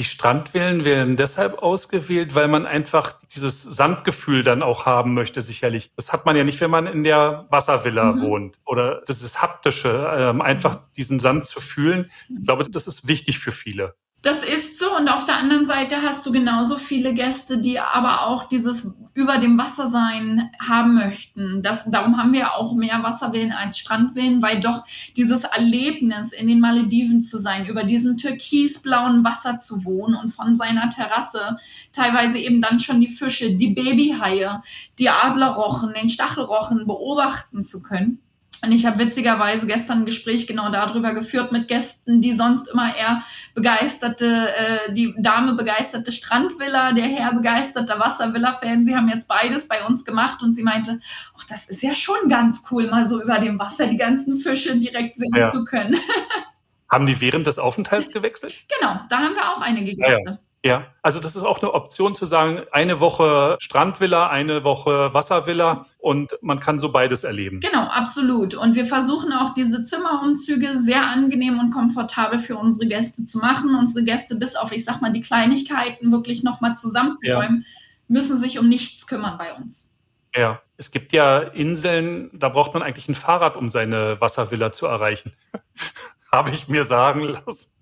Die 0.03 0.09
Strandvillen 0.09 0.83
werden 0.83 1.15
deshalb 1.15 1.63
ausgewählt, 1.63 2.35
weil 2.35 2.49
man 2.49 2.65
einfach 2.65 3.21
dieses 3.33 3.63
Sandgefühl 3.63 4.43
dann 4.43 4.61
auch 4.61 4.85
haben 4.85 5.13
möchte, 5.13 5.41
sicherlich. 5.41 5.93
Das 5.95 6.11
hat 6.11 6.25
man 6.25 6.35
ja 6.35 6.43
nicht, 6.43 6.59
wenn 6.59 6.69
man 6.69 6.87
in 6.87 7.05
der 7.05 7.45
Wasservilla 7.49 8.11
mhm. 8.11 8.21
wohnt. 8.21 8.59
Oder 8.65 9.01
das 9.07 9.21
ist 9.21 9.41
haptische, 9.41 10.13
ähm, 10.13 10.41
einfach 10.41 10.81
diesen 10.97 11.21
Sand 11.21 11.45
zu 11.45 11.61
fühlen. 11.61 12.11
Ich 12.27 12.43
glaube, 12.43 12.69
das 12.69 12.85
ist 12.85 13.07
wichtig 13.07 13.39
für 13.39 13.53
viele. 13.53 13.95
Das 14.23 14.41
ist 14.41 14.79
so. 14.79 14.95
Und 14.95 15.09
auf 15.09 15.25
der 15.25 15.37
anderen 15.37 15.65
Seite 15.65 16.01
hast 16.01 16.25
du 16.25 16.31
genauso 16.31 16.77
viele 16.77 17.13
Gäste, 17.13 17.59
die 17.59 17.77
aber 17.79 18.25
auch 18.25 18.47
dieses 18.47 18.93
über 19.13 19.37
dem 19.37 19.57
Wasser 19.57 19.87
sein 19.87 20.49
haben 20.65 20.95
möchten. 20.95 21.61
Das, 21.61 21.91
darum 21.91 22.17
haben 22.17 22.31
wir 22.31 22.55
auch 22.55 22.73
mehr 22.73 23.03
Wasserwillen 23.03 23.51
als 23.51 23.77
Strandwillen, 23.77 24.41
weil 24.41 24.61
doch 24.61 24.85
dieses 25.17 25.43
Erlebnis 25.43 26.31
in 26.31 26.47
den 26.47 26.61
Malediven 26.61 27.21
zu 27.21 27.37
sein, 27.37 27.67
über 27.67 27.83
diesem 27.83 28.15
türkisblauen 28.15 29.25
Wasser 29.25 29.59
zu 29.59 29.83
wohnen 29.83 30.15
und 30.15 30.29
von 30.29 30.55
seiner 30.55 30.89
Terrasse 30.89 31.57
teilweise 31.91 32.39
eben 32.39 32.61
dann 32.61 32.79
schon 32.79 33.01
die 33.01 33.09
Fische, 33.09 33.53
die 33.53 33.71
Babyhaie, 33.71 34.61
die 34.99 35.09
Adlerrochen, 35.09 35.93
den 35.93 36.09
Stachelrochen 36.09 36.87
beobachten 36.87 37.65
zu 37.65 37.83
können 37.83 38.19
und 38.63 38.71
ich 38.71 38.85
habe 38.85 38.97
witzigerweise 38.99 39.67
gestern 39.67 39.99
ein 39.99 40.05
Gespräch 40.05 40.47
genau 40.47 40.71
darüber 40.71 41.13
geführt 41.13 41.51
mit 41.51 41.67
Gästen, 41.67 42.21
die 42.21 42.31
sonst 42.31 42.71
immer 42.71 42.95
eher 42.95 43.23
begeisterte, 43.53 44.55
äh, 44.55 44.93
die 44.93 45.13
Dame 45.17 45.53
begeisterte 45.53 46.13
Strandvilla, 46.13 46.93
der 46.93 47.05
Herr 47.05 47.33
begeisterter 47.33 47.99
Wasservilla-Fan. 47.99 48.85
Sie 48.85 48.95
haben 48.95 49.09
jetzt 49.09 49.27
beides 49.27 49.67
bei 49.67 49.85
uns 49.85 50.05
gemacht 50.05 50.41
und 50.41 50.53
sie 50.53 50.63
meinte, 50.63 51.01
ach, 51.37 51.43
das 51.43 51.69
ist 51.69 51.83
ja 51.83 51.93
schon 51.93 52.29
ganz 52.29 52.63
cool, 52.71 52.89
mal 52.89 53.05
so 53.05 53.21
über 53.21 53.39
dem 53.39 53.59
Wasser 53.59 53.87
die 53.87 53.97
ganzen 53.97 54.37
Fische 54.37 54.77
direkt 54.77 55.17
sehen 55.17 55.35
ja. 55.35 55.47
zu 55.47 55.65
können. 55.65 55.97
haben 56.89 57.05
die 57.05 57.19
während 57.19 57.47
des 57.47 57.59
Aufenthalts 57.59 58.11
gewechselt? 58.11 58.53
Genau, 58.79 58.99
da 59.09 59.17
haben 59.17 59.35
wir 59.35 59.49
auch 59.49 59.61
einige 59.61 59.95
Gäste. 59.95 60.23
Ja, 60.25 60.31
ja. 60.31 60.39
Ja, 60.65 60.85
also 61.01 61.19
das 61.19 61.35
ist 61.35 61.43
auch 61.43 61.61
eine 61.61 61.73
Option 61.73 62.15
zu 62.15 62.25
sagen, 62.25 62.61
eine 62.71 63.01
Woche 63.01 63.57
Strandvilla, 63.59 64.29
eine 64.29 64.63
Woche 64.63 65.13
Wasservilla 65.13 65.87
und 65.97 66.31
man 66.41 66.61
kann 66.61 66.79
so 66.79 66.89
beides 66.89 67.25
erleben. 67.25 67.59
Genau, 67.59 67.83
absolut. 67.83 68.55
Und 68.55 68.75
wir 68.75 68.85
versuchen 68.85 69.33
auch 69.33 69.53
diese 69.53 69.83
Zimmerumzüge 69.83 70.77
sehr 70.77 71.05
angenehm 71.05 71.59
und 71.59 71.71
komfortabel 71.71 72.39
für 72.39 72.55
unsere 72.55 72.87
Gäste 72.87 73.25
zu 73.25 73.39
machen. 73.39 73.75
Unsere 73.75 74.05
Gäste 74.05 74.35
bis 74.35 74.55
auf, 74.55 74.71
ich 74.71 74.85
sag 74.85 75.01
mal, 75.01 75.11
die 75.11 75.19
Kleinigkeiten 75.19 76.13
wirklich 76.13 76.43
nochmal 76.43 76.77
zusammenzuräumen, 76.77 77.65
ja. 77.67 77.93
müssen 78.07 78.37
sich 78.37 78.57
um 78.57 78.69
nichts 78.69 79.05
kümmern 79.05 79.37
bei 79.37 79.53
uns. 79.53 79.91
Ja, 80.33 80.61
es 80.77 80.91
gibt 80.91 81.11
ja 81.11 81.39
Inseln, 81.39 82.29
da 82.31 82.47
braucht 82.47 82.73
man 82.73 82.83
eigentlich 82.83 83.09
ein 83.09 83.15
Fahrrad, 83.15 83.57
um 83.57 83.69
seine 83.69 84.21
Wasservilla 84.21 84.71
zu 84.71 84.85
erreichen. 84.85 85.33
Habe 86.31 86.51
ich 86.51 86.69
mir 86.69 86.85
sagen 86.85 87.23
lassen 87.23 87.72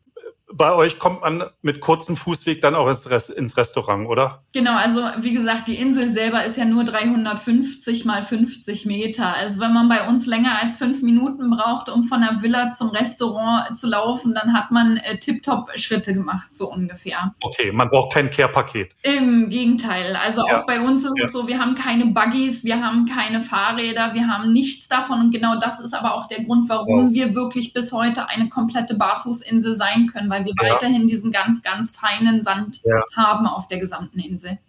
bei 0.54 0.74
euch 0.74 1.00
kommt 1.00 1.22
man 1.22 1.44
mit 1.62 1.82
kurzem 1.82 2.18
Fußweg 2.18 2.62
dann 2.62 2.76
auch 2.76 2.88
ins, 2.88 3.30
ins, 3.30 3.58
Restaurant, 3.58 4.08
oder? 4.08 4.44
Genau, 4.54 4.76
also 4.76 5.04
wie 5.20 5.32
gesagt, 5.32 5.68
die 5.68 5.76
Insel 5.76 6.10
selber 6.10 6.44
ist 6.44 6.58
ja 6.58 6.66
nur 6.66 6.84
350 6.84 8.06
mal 8.06 8.24
50 8.24 8.86
Meter. 8.86 9.36
Also 9.36 9.60
wenn 9.60 9.74
man 9.74 9.90
bei 9.90 10.08
uns 10.08 10.26
länger 10.26 10.60
als 10.62 10.78
fünf 10.78 11.02
Minuten 11.02 11.50
braucht, 11.50 11.90
um 11.90 12.04
von 12.04 12.22
der 12.22 12.42
Villa 12.42 12.72
zum 12.72 12.90
Restaurant 12.90 13.78
zu 13.78 13.88
laufen, 13.88 14.34
dann 14.34 14.54
hat 14.54 14.72
man 14.72 14.98
äh, 14.98 15.18
tiptop 15.20 15.70
Schritte 15.76 16.14
gemacht, 16.14 16.54
so 16.56 16.72
ungefähr. 16.72 17.34
Okay, 17.42 17.72
man 17.72 17.90
braucht 17.90 18.14
kein 18.14 18.30
Care-Paket. 18.30 18.92
Im 19.04 19.50
Gegenteil. 19.50 20.18
Also 20.24 20.46
ja. 20.48 20.62
auch 20.62 20.66
bei 20.66 20.82
uns 20.82 21.04
ist 21.04 21.18
ja. 21.18 21.26
es 21.26 21.32
so, 21.32 21.48
wir 21.48 21.60
haben 21.60 21.76
keine 21.76 22.08
Buggies, 22.08 22.64
wir 22.64 22.84
haben 22.84 23.06
keine 23.06 23.42
Fahrräder, 23.42 24.14
wir 24.14 24.28
haben 24.28 24.52
nichts 24.52 24.88
davon. 24.88 25.20
Und 25.20 25.32
genau 25.32 25.60
das 25.60 25.80
ist 25.80 25.94
aber 25.94 26.16
auch 26.16 26.28
der 26.28 26.44
Grund, 26.44 26.70
warum 26.70 27.08
wow. 27.08 27.14
wir 27.14 27.36
wirklich 27.36 27.74
bis 27.74 27.92
heute 27.92 28.30
eine 28.30 28.50
komplette 28.50 28.96
Barfußinsel 28.96 29.76
sein 29.76 30.08
können, 30.08 30.30
weil 30.30 30.41
weil 30.42 30.46
wir 30.46 30.68
ja. 30.68 30.74
weiterhin 30.74 31.08
diesen 31.08 31.32
ganz, 31.32 31.62
ganz 31.62 31.96
feinen 31.96 32.42
Sand 32.42 32.82
ja. 32.84 33.04
haben 33.16 33.46
auf 33.46 33.68
der 33.68 33.80
gesamten 33.80 34.20
Insel. 34.20 34.60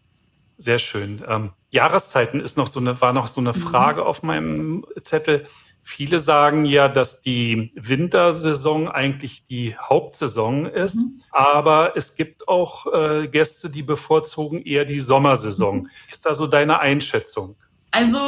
Sehr 0.58 0.78
schön. 0.78 1.22
Ähm, 1.26 1.52
Jahreszeiten 1.70 2.40
ist 2.40 2.56
noch 2.56 2.68
so 2.68 2.78
eine, 2.78 3.00
war 3.00 3.12
noch 3.12 3.28
so 3.28 3.40
eine 3.40 3.50
mhm. 3.50 3.56
Frage 3.56 4.02
mhm. 4.02 4.06
auf 4.06 4.22
meinem 4.22 4.86
Zettel. 5.02 5.46
Viele 5.84 6.20
sagen 6.20 6.64
ja, 6.64 6.86
dass 6.86 7.22
die 7.22 7.72
Wintersaison 7.74 8.88
eigentlich 8.88 9.46
die 9.48 9.76
Hauptsaison 9.76 10.66
ist, 10.66 10.94
mhm. 10.94 11.20
aber 11.32 11.96
es 11.96 12.14
gibt 12.14 12.46
auch 12.46 12.86
äh, 12.92 13.26
Gäste, 13.26 13.68
die 13.68 13.82
bevorzugen 13.82 14.62
eher 14.62 14.84
die 14.84 15.00
Sommersaison. 15.00 15.82
Mhm. 15.82 15.90
Ist 16.10 16.24
da 16.24 16.34
so 16.34 16.46
deine 16.46 16.78
Einschätzung? 16.78 17.56
Also 17.90 18.18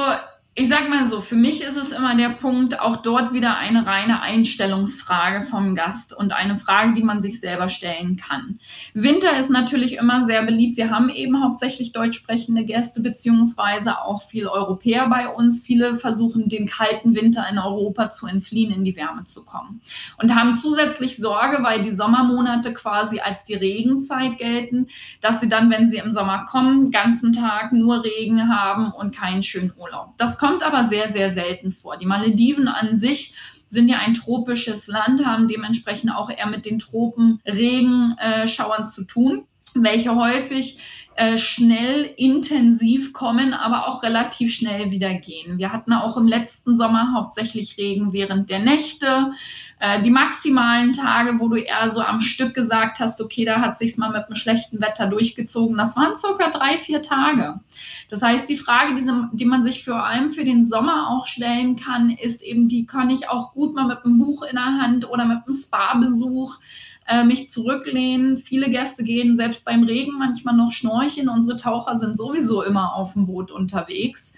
ich 0.56 0.68
sag 0.68 0.88
mal 0.88 1.04
so, 1.04 1.20
für 1.20 1.34
mich 1.34 1.64
ist 1.64 1.76
es 1.76 1.90
immer 1.90 2.14
der 2.16 2.28
Punkt, 2.28 2.78
auch 2.78 2.98
dort 2.98 3.32
wieder 3.32 3.56
eine 3.56 3.86
reine 3.86 4.20
Einstellungsfrage 4.20 5.42
vom 5.42 5.74
Gast 5.74 6.16
und 6.16 6.32
eine 6.32 6.56
Frage, 6.56 6.92
die 6.92 7.02
man 7.02 7.20
sich 7.20 7.40
selber 7.40 7.68
stellen 7.68 8.16
kann. 8.16 8.60
Winter 8.92 9.36
ist 9.36 9.50
natürlich 9.50 9.96
immer 9.96 10.22
sehr 10.22 10.44
beliebt. 10.44 10.76
Wir 10.76 10.90
haben 10.90 11.08
eben 11.08 11.42
hauptsächlich 11.42 11.90
deutsch 11.90 12.18
sprechende 12.18 12.64
Gäste, 12.64 13.02
beziehungsweise 13.02 14.00
auch 14.02 14.22
viele 14.22 14.52
Europäer 14.52 15.08
bei 15.08 15.26
uns. 15.26 15.60
Viele 15.60 15.96
versuchen, 15.96 16.48
dem 16.48 16.66
kalten 16.66 17.16
Winter 17.16 17.44
in 17.50 17.58
Europa 17.58 18.12
zu 18.12 18.28
entfliehen, 18.28 18.72
in 18.72 18.84
die 18.84 18.94
Wärme 18.94 19.24
zu 19.24 19.44
kommen. 19.44 19.80
Und 20.18 20.36
haben 20.36 20.54
zusätzlich 20.54 21.16
Sorge, 21.16 21.64
weil 21.64 21.82
die 21.82 21.90
Sommermonate 21.90 22.72
quasi 22.72 23.18
als 23.18 23.42
die 23.42 23.54
Regenzeit 23.54 24.38
gelten, 24.38 24.86
dass 25.20 25.40
sie 25.40 25.48
dann, 25.48 25.68
wenn 25.68 25.88
sie 25.88 25.98
im 25.98 26.12
Sommer 26.12 26.46
kommen, 26.48 26.92
ganzen 26.92 27.32
Tag 27.32 27.72
nur 27.72 28.04
Regen 28.04 28.48
haben 28.48 28.92
und 28.92 29.16
keinen 29.16 29.42
schönen 29.42 29.72
Urlaub. 29.76 30.12
Das 30.16 30.43
kommt 30.44 30.62
aber 30.62 30.84
sehr, 30.84 31.08
sehr 31.08 31.30
selten 31.30 31.72
vor. 31.72 31.96
Die 31.96 32.04
Malediven 32.04 32.68
an 32.68 32.94
sich 32.94 33.34
sind 33.70 33.88
ja 33.88 33.96
ein 33.98 34.12
tropisches 34.12 34.88
Land, 34.88 35.24
haben 35.24 35.48
dementsprechend 35.48 36.14
auch 36.14 36.28
eher 36.28 36.46
mit 36.46 36.66
den 36.66 36.78
Tropenregenschauern 36.78 38.82
äh, 38.82 38.86
zu 38.86 39.04
tun, 39.04 39.46
welche 39.82 40.14
häufig 40.14 40.78
äh, 41.16 41.38
schnell 41.38 42.12
intensiv 42.16 43.12
kommen, 43.12 43.54
aber 43.54 43.86
auch 43.86 44.02
relativ 44.02 44.52
schnell 44.52 44.90
wieder 44.90 45.14
gehen. 45.14 45.58
Wir 45.58 45.72
hatten 45.72 45.92
auch 45.92 46.16
im 46.16 46.26
letzten 46.26 46.74
Sommer 46.74 47.12
hauptsächlich 47.14 47.78
Regen 47.78 48.12
während 48.12 48.50
der 48.50 48.58
Nächte. 48.58 49.30
Äh, 49.78 50.02
die 50.02 50.10
maximalen 50.10 50.92
Tage, 50.92 51.38
wo 51.38 51.48
du 51.48 51.56
eher 51.56 51.88
so 51.92 52.00
am 52.00 52.18
Stück 52.18 52.52
gesagt 52.52 52.98
hast, 52.98 53.20
okay, 53.20 53.44
da 53.44 53.60
hat 53.60 53.76
sich's 53.76 53.96
mal 53.96 54.10
mit 54.10 54.24
einem 54.24 54.34
schlechten 54.34 54.80
Wetter 54.80 55.06
durchgezogen, 55.06 55.76
das 55.76 55.96
waren 55.96 56.16
circa 56.16 56.50
drei, 56.50 56.78
vier 56.78 57.00
Tage. 57.00 57.60
Das 58.08 58.20
heißt, 58.20 58.48
die 58.48 58.56
Frage, 58.56 58.96
die, 58.96 59.08
die 59.34 59.44
man 59.44 59.62
sich 59.62 59.84
vor 59.84 60.04
allem 60.04 60.30
für 60.30 60.44
den 60.44 60.64
Sommer 60.64 61.10
auch 61.10 61.28
stellen 61.28 61.76
kann, 61.76 62.10
ist 62.10 62.42
eben, 62.42 62.66
die 62.66 62.86
kann 62.86 63.08
ich 63.10 63.28
auch 63.28 63.52
gut 63.52 63.74
mal 63.76 63.86
mit 63.86 64.04
einem 64.04 64.18
Buch 64.18 64.42
in 64.42 64.56
der 64.56 64.80
Hand 64.80 65.08
oder 65.08 65.26
mit 65.26 65.44
einem 65.44 65.54
Spa-Besuch 65.54 66.58
äh, 67.06 67.24
mich 67.24 67.50
zurücklehnen. 67.50 68.36
Viele 68.36 68.70
Gäste 68.70 69.04
gehen 69.04 69.36
selbst 69.36 69.64
beim 69.64 69.84
Regen 69.84 70.18
manchmal 70.18 70.56
noch 70.56 70.72
schnorcheln. 70.72 71.28
Unsere 71.28 71.56
Taucher 71.56 71.96
sind 71.96 72.16
sowieso 72.16 72.62
immer 72.62 72.94
auf 72.94 73.14
dem 73.14 73.26
Boot 73.26 73.50
unterwegs. 73.50 74.34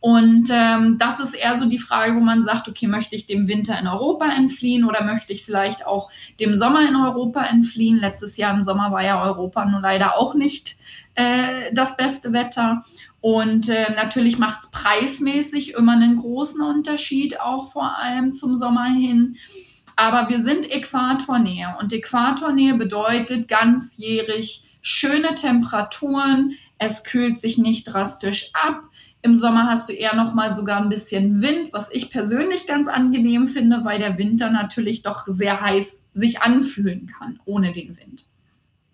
Und 0.00 0.50
ähm, 0.52 0.98
das 0.98 1.20
ist 1.20 1.34
eher 1.34 1.56
so 1.56 1.68
die 1.68 1.78
Frage, 1.78 2.14
wo 2.14 2.20
man 2.20 2.42
sagt, 2.42 2.68
okay, 2.68 2.86
möchte 2.86 3.16
ich 3.16 3.26
dem 3.26 3.48
Winter 3.48 3.78
in 3.78 3.88
Europa 3.88 4.26
entfliehen 4.28 4.84
oder 4.84 5.02
möchte 5.02 5.32
ich 5.32 5.44
vielleicht 5.44 5.86
auch 5.86 6.10
dem 6.38 6.54
Sommer 6.54 6.86
in 6.86 6.94
Europa 6.94 7.44
entfliehen? 7.44 7.96
Letztes 7.96 8.36
Jahr 8.36 8.54
im 8.54 8.62
Sommer 8.62 8.92
war 8.92 9.02
ja 9.02 9.22
Europa 9.22 9.64
nur 9.64 9.80
leider 9.80 10.16
auch 10.16 10.34
nicht 10.34 10.76
äh, 11.14 11.72
das 11.72 11.96
beste 11.96 12.32
Wetter. 12.32 12.84
Und 13.20 13.68
äh, 13.68 13.92
natürlich 13.96 14.38
macht 14.38 14.60
es 14.60 14.70
preismäßig 14.70 15.74
immer 15.74 15.94
einen 15.94 16.16
großen 16.16 16.60
Unterschied, 16.60 17.40
auch 17.40 17.72
vor 17.72 17.98
allem 17.98 18.32
zum 18.34 18.54
Sommer 18.54 18.84
hin. 18.84 19.36
Aber 19.96 20.28
wir 20.28 20.42
sind 20.42 20.70
Äquatornähe 20.70 21.74
und 21.80 21.92
Äquatornähe 21.92 22.74
bedeutet 22.74 23.48
ganzjährig 23.48 24.68
schöne 24.82 25.34
Temperaturen. 25.34 26.52
Es 26.78 27.02
kühlt 27.02 27.40
sich 27.40 27.56
nicht 27.56 27.84
drastisch 27.84 28.50
ab. 28.52 28.82
Im 29.22 29.34
Sommer 29.34 29.66
hast 29.66 29.88
du 29.88 29.92
eher 29.92 30.14
noch 30.14 30.34
mal 30.34 30.54
sogar 30.54 30.80
ein 30.80 30.90
bisschen 30.90 31.40
Wind, 31.40 31.72
was 31.72 31.90
ich 31.90 32.10
persönlich 32.10 32.66
ganz 32.66 32.86
angenehm 32.86 33.48
finde, 33.48 33.84
weil 33.84 33.98
der 33.98 34.18
Winter 34.18 34.50
natürlich 34.50 35.02
doch 35.02 35.24
sehr 35.26 35.60
heiß 35.60 36.10
sich 36.12 36.42
anfühlen 36.42 37.06
kann 37.06 37.40
ohne 37.44 37.72
den 37.72 37.96
Wind. 37.98 38.26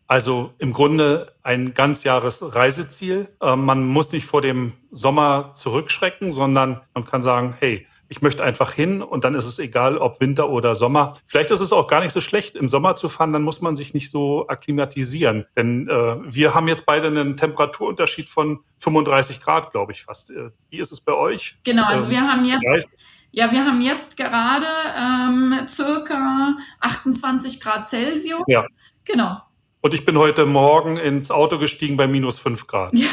Also 0.06 0.52
im 0.58 0.72
Grunde 0.72 1.32
ein 1.42 1.74
Ganzjahresreiseziel. 1.74 3.28
Ähm, 3.40 3.64
man 3.64 3.86
muss 3.86 4.12
nicht 4.12 4.26
vor 4.26 4.42
dem 4.42 4.74
Sommer 4.90 5.52
zurückschrecken, 5.54 6.32
sondern 6.32 6.80
man 6.94 7.04
kann 7.04 7.22
sagen, 7.22 7.54
hey, 7.58 7.86
ich 8.12 8.20
möchte 8.20 8.44
einfach 8.44 8.72
hin 8.72 9.00
und 9.00 9.24
dann 9.24 9.34
ist 9.34 9.46
es 9.46 9.58
egal, 9.58 9.96
ob 9.96 10.20
Winter 10.20 10.50
oder 10.50 10.74
Sommer. 10.74 11.14
Vielleicht 11.24 11.50
ist 11.50 11.60
es 11.60 11.72
auch 11.72 11.86
gar 11.88 12.02
nicht 12.02 12.12
so 12.12 12.20
schlecht, 12.20 12.56
im 12.56 12.68
Sommer 12.68 12.94
zu 12.94 13.08
fahren, 13.08 13.32
dann 13.32 13.42
muss 13.42 13.62
man 13.62 13.74
sich 13.74 13.94
nicht 13.94 14.10
so 14.10 14.46
akklimatisieren. 14.48 15.46
Denn 15.56 15.88
äh, 15.88 16.16
wir 16.22 16.54
haben 16.54 16.68
jetzt 16.68 16.84
beide 16.84 17.06
einen 17.06 17.38
Temperaturunterschied 17.38 18.28
von 18.28 18.60
35 18.80 19.40
Grad, 19.40 19.70
glaube 19.70 19.92
ich 19.92 20.02
fast. 20.02 20.28
Äh, 20.28 20.50
wie 20.68 20.78
ist 20.78 20.92
es 20.92 21.00
bei 21.00 21.14
euch? 21.14 21.56
Genau, 21.64 21.86
also 21.86 22.04
ähm, 22.04 22.10
wir 22.10 22.20
haben 22.20 22.44
jetzt. 22.44 23.02
Ja, 23.30 23.50
wir 23.50 23.64
haben 23.64 23.80
jetzt 23.80 24.18
gerade 24.18 24.66
ähm, 24.94 25.66
circa 25.66 26.54
28 26.80 27.62
Grad 27.62 27.88
Celsius. 27.88 28.44
Ja. 28.46 28.62
Genau. 29.06 29.38
Und 29.80 29.94
ich 29.94 30.04
bin 30.04 30.18
heute 30.18 30.44
Morgen 30.44 30.98
ins 30.98 31.30
Auto 31.30 31.58
gestiegen 31.58 31.96
bei 31.96 32.06
minus 32.06 32.38
5 32.38 32.66
Grad. 32.66 32.92
Ja. 32.92 33.08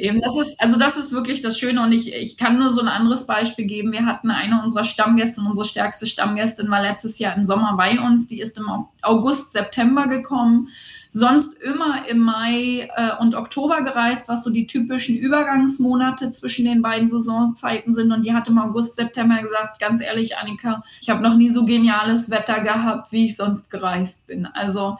Eben, 0.00 0.20
das 0.20 0.36
ist, 0.38 0.60
also 0.60 0.78
das 0.78 0.96
ist 0.96 1.12
wirklich 1.12 1.42
das 1.42 1.58
Schöne 1.58 1.82
und 1.82 1.92
ich, 1.92 2.14
ich 2.14 2.36
kann 2.36 2.58
nur 2.58 2.70
so 2.70 2.80
ein 2.80 2.88
anderes 2.88 3.26
Beispiel 3.26 3.66
geben. 3.66 3.92
Wir 3.92 4.06
hatten 4.06 4.30
eine 4.30 4.62
unserer 4.62 4.84
Stammgäste, 4.84 5.42
unsere 5.42 5.66
stärkste 5.66 6.06
Stammgästin 6.06 6.70
war 6.70 6.80
letztes 6.80 7.18
Jahr 7.18 7.36
im 7.36 7.44
Sommer 7.44 7.76
bei 7.76 8.00
uns. 8.00 8.26
Die 8.26 8.40
ist 8.40 8.58
im 8.58 8.68
August, 9.02 9.52
September 9.52 10.06
gekommen. 10.06 10.68
Sonst 11.12 11.60
immer 11.60 12.08
im 12.08 12.20
Mai 12.20 12.88
äh, 12.94 13.10
und 13.20 13.34
Oktober 13.34 13.82
gereist, 13.82 14.28
was 14.28 14.44
so 14.44 14.50
die 14.50 14.68
typischen 14.68 15.16
Übergangsmonate 15.16 16.30
zwischen 16.30 16.64
den 16.64 16.82
beiden 16.82 17.08
Saisonzeiten 17.08 17.92
sind. 17.92 18.12
Und 18.12 18.24
die 18.24 18.32
hat 18.32 18.46
im 18.48 18.58
August, 18.58 18.94
September 18.94 19.42
gesagt, 19.42 19.80
ganz 19.80 20.00
ehrlich, 20.00 20.38
Annika, 20.38 20.84
ich 21.00 21.10
habe 21.10 21.22
noch 21.22 21.34
nie 21.34 21.48
so 21.48 21.64
geniales 21.64 22.30
Wetter 22.30 22.60
gehabt, 22.60 23.10
wie 23.10 23.26
ich 23.26 23.36
sonst 23.36 23.70
gereist 23.70 24.28
bin. 24.28 24.46
Also 24.46 24.98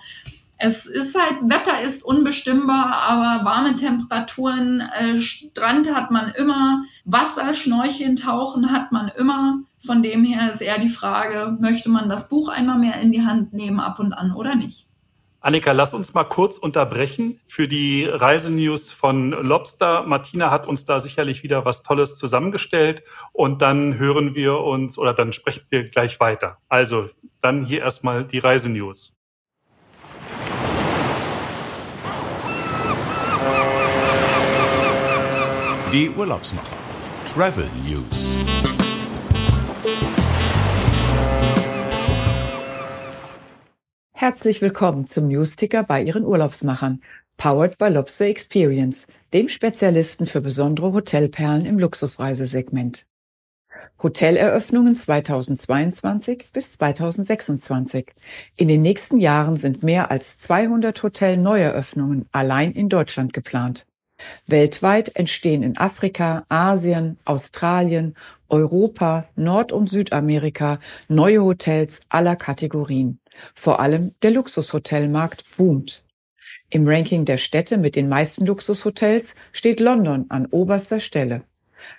es 0.62 0.84
ist 0.84 1.18
halt, 1.18 1.38
Wetter 1.42 1.80
ist 1.80 2.04
unbestimmbar, 2.04 2.92
aber 2.92 3.46
warme 3.46 3.76
Temperaturen, 3.76 4.80
äh, 4.80 5.16
Strand 5.16 5.94
hat 5.94 6.10
man 6.10 6.32
immer, 6.34 6.84
Wasser, 7.06 7.54
Schnorcheln, 7.54 8.16
Tauchen 8.16 8.70
hat 8.70 8.92
man 8.92 9.08
immer. 9.08 9.60
Von 9.84 10.02
dem 10.02 10.22
her 10.22 10.50
ist 10.50 10.60
eher 10.60 10.78
die 10.78 10.90
Frage, 10.90 11.56
möchte 11.58 11.88
man 11.88 12.10
das 12.10 12.28
Buch 12.28 12.50
einmal 12.50 12.78
mehr 12.78 13.00
in 13.00 13.10
die 13.10 13.22
Hand 13.22 13.54
nehmen 13.54 13.80
ab 13.80 13.98
und 13.98 14.12
an 14.12 14.34
oder 14.34 14.54
nicht? 14.54 14.86
Annika, 15.40 15.72
lass 15.72 15.94
uns 15.94 16.12
mal 16.12 16.24
kurz 16.24 16.58
unterbrechen 16.58 17.40
für 17.46 17.66
die 17.66 18.04
Reisenews 18.04 18.92
von 18.92 19.30
Lobster. 19.30 20.04
Martina 20.06 20.50
hat 20.50 20.66
uns 20.66 20.84
da 20.84 21.00
sicherlich 21.00 21.42
wieder 21.42 21.64
was 21.64 21.82
Tolles 21.82 22.16
zusammengestellt 22.16 23.02
und 23.32 23.62
dann 23.62 23.98
hören 23.98 24.34
wir 24.34 24.58
uns 24.58 24.98
oder 24.98 25.14
dann 25.14 25.32
sprechen 25.32 25.64
wir 25.70 25.88
gleich 25.88 26.20
weiter. 26.20 26.58
Also 26.68 27.08
dann 27.40 27.64
hier 27.64 27.80
erstmal 27.80 28.26
die 28.26 28.38
Reisenews. 28.38 29.16
Die 35.92 36.08
Urlaubsmacher. 36.08 36.76
Travel 37.26 37.68
News. 37.84 38.04
Herzlich 44.12 44.62
willkommen 44.62 45.08
zum 45.08 45.26
Newsticker 45.26 45.82
bei 45.82 46.00
Ihren 46.00 46.24
Urlaubsmachern. 46.24 47.02
Powered 47.36 47.76
by 47.76 47.88
Lobster 47.88 48.26
Experience, 48.26 49.08
dem 49.32 49.48
Spezialisten 49.48 50.28
für 50.28 50.40
besondere 50.40 50.92
Hotelperlen 50.92 51.66
im 51.66 51.80
Luxusreisesegment. 51.80 53.04
Hoteleröffnungen 54.00 54.94
2022 54.94 56.50
bis 56.52 56.70
2026. 56.74 58.12
In 58.56 58.68
den 58.68 58.82
nächsten 58.82 59.18
Jahren 59.18 59.56
sind 59.56 59.82
mehr 59.82 60.12
als 60.12 60.38
200 60.38 61.02
Hotel-Neueröffnungen 61.02 62.28
allein 62.30 62.70
in 62.70 62.88
Deutschland 62.88 63.32
geplant. 63.32 63.86
Weltweit 64.46 65.16
entstehen 65.16 65.62
in 65.62 65.76
Afrika, 65.76 66.44
Asien, 66.48 67.18
Australien, 67.24 68.14
Europa, 68.48 69.28
Nord- 69.36 69.72
und 69.72 69.88
Südamerika 69.88 70.78
neue 71.08 71.42
Hotels 71.42 72.00
aller 72.08 72.36
Kategorien. 72.36 73.20
Vor 73.54 73.80
allem 73.80 74.14
der 74.22 74.32
Luxushotelmarkt 74.32 75.44
boomt. 75.56 76.02
Im 76.68 76.86
Ranking 76.86 77.24
der 77.24 77.36
Städte 77.36 77.78
mit 77.78 77.96
den 77.96 78.08
meisten 78.08 78.46
Luxushotels 78.46 79.34
steht 79.52 79.80
London 79.80 80.26
an 80.28 80.46
oberster 80.46 81.00
Stelle. 81.00 81.42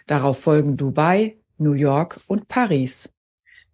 Darauf 0.07 0.39
folgen 0.39 0.77
Dubai, 0.77 1.35
New 1.57 1.73
York 1.73 2.19
und 2.27 2.47
Paris. 2.47 3.09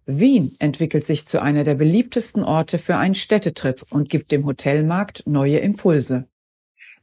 Wien 0.06 0.56
entwickelt 0.60 1.04
sich 1.04 1.28
zu 1.28 1.42
einer 1.42 1.64
der 1.64 1.76
beliebtesten 1.76 2.44
Orte 2.44 2.80
für 2.80 2.96
einen 2.96 3.16
Städtetrip 3.16 3.84
und 3.90 4.10
gibt 4.10 4.32
dem 4.32 4.46
Hotelmarkt 4.46 5.24
neue 5.28 5.58
Impulse. 5.58 6.28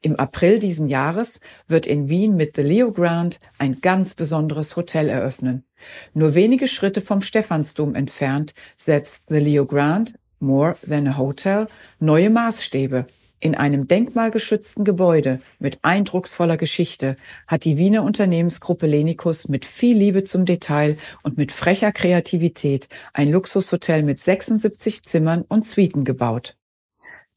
Im 0.04 0.16
April 0.16 0.58
diesen 0.58 0.88
Jahres 0.88 1.40
wird 1.66 1.86
in 1.86 2.10
Wien 2.10 2.36
mit 2.36 2.56
The 2.56 2.60
Leo 2.60 2.92
Grand 2.92 3.40
ein 3.56 3.80
ganz 3.80 4.14
besonderes 4.14 4.76
Hotel 4.76 5.08
eröffnen. 5.08 5.64
Nur 6.12 6.34
wenige 6.34 6.68
Schritte 6.68 7.00
vom 7.00 7.22
Stephansdom 7.22 7.94
entfernt 7.94 8.52
setzt 8.76 9.22
The 9.28 9.38
Leo 9.38 9.64
Grand, 9.64 10.12
More 10.40 10.76
Than 10.86 11.08
a 11.08 11.16
Hotel, 11.16 11.68
neue 12.00 12.28
Maßstäbe. 12.28 13.06
In 13.40 13.54
einem 13.54 13.88
denkmalgeschützten 13.88 14.84
Gebäude 14.84 15.40
mit 15.58 15.78
eindrucksvoller 15.80 16.58
Geschichte 16.58 17.16
hat 17.46 17.64
die 17.64 17.78
Wiener 17.78 18.02
Unternehmensgruppe 18.02 18.86
Lenikus 18.86 19.48
mit 19.48 19.64
viel 19.64 19.96
Liebe 19.96 20.22
zum 20.24 20.44
Detail 20.44 20.98
und 21.22 21.38
mit 21.38 21.50
frecher 21.50 21.92
Kreativität 21.92 22.90
ein 23.14 23.30
Luxushotel 23.30 24.02
mit 24.02 24.20
76 24.20 25.02
Zimmern 25.02 25.46
und 25.48 25.64
Suiten 25.64 26.04
gebaut. 26.04 26.56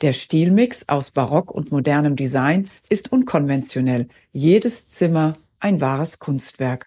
Der 0.01 0.13
Stilmix 0.13 0.87
aus 0.89 1.09
Barock 1.09 1.49
und 1.49 1.71
modernem 1.71 2.15
Design 2.15 2.69
ist 2.87 3.11
unkonventionell. 3.11 4.07
Jedes 4.31 4.89
Zimmer 4.89 5.33
ein 5.59 5.81
wahres 5.81 6.19
Kunstwerk. 6.19 6.85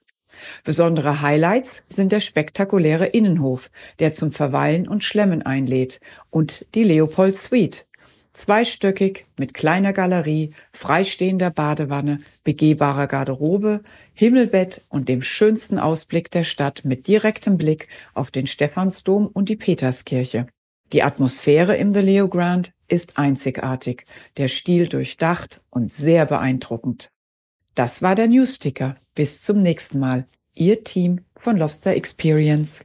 Besondere 0.62 1.20
Highlights 1.20 1.82
sind 1.88 2.12
der 2.12 2.20
spektakuläre 2.20 3.06
Innenhof, 3.06 3.68
der 3.98 4.12
zum 4.12 4.30
Verweilen 4.30 4.86
und 4.86 5.02
Schlemmen 5.02 5.42
einlädt, 5.42 5.98
und 6.30 6.64
die 6.76 6.84
Leopold 6.84 7.34
Suite. 7.34 7.84
Zweistöckig 8.32 9.26
mit 9.36 9.54
kleiner 9.54 9.92
Galerie, 9.92 10.54
freistehender 10.72 11.50
Badewanne, 11.50 12.20
begehbarer 12.44 13.08
Garderobe, 13.08 13.80
Himmelbett 14.14 14.82
und 14.88 15.08
dem 15.08 15.22
schönsten 15.22 15.80
Ausblick 15.80 16.30
der 16.30 16.44
Stadt 16.44 16.84
mit 16.84 17.08
direktem 17.08 17.58
Blick 17.58 17.88
auf 18.14 18.30
den 18.30 18.46
Stephansdom 18.46 19.26
und 19.26 19.48
die 19.48 19.56
Peterskirche. 19.56 20.46
Die 20.92 21.04
Atmosphäre 21.04 21.76
im 21.76 21.94
The 21.94 22.00
Leo 22.00 22.28
Grand 22.28 22.72
ist 22.88 23.16
einzigartig, 23.16 24.06
der 24.36 24.48
Stil 24.48 24.88
durchdacht 24.88 25.60
und 25.70 25.92
sehr 25.92 26.26
beeindruckend. 26.26 27.10
Das 27.76 28.02
war 28.02 28.16
der 28.16 28.26
Newsticker. 28.26 28.96
Bis 29.14 29.42
zum 29.42 29.62
nächsten 29.62 30.00
Mal. 30.00 30.26
Ihr 30.54 30.82
Team 30.82 31.20
von 31.36 31.56
Lobster 31.56 31.92
Experience. 31.92 32.84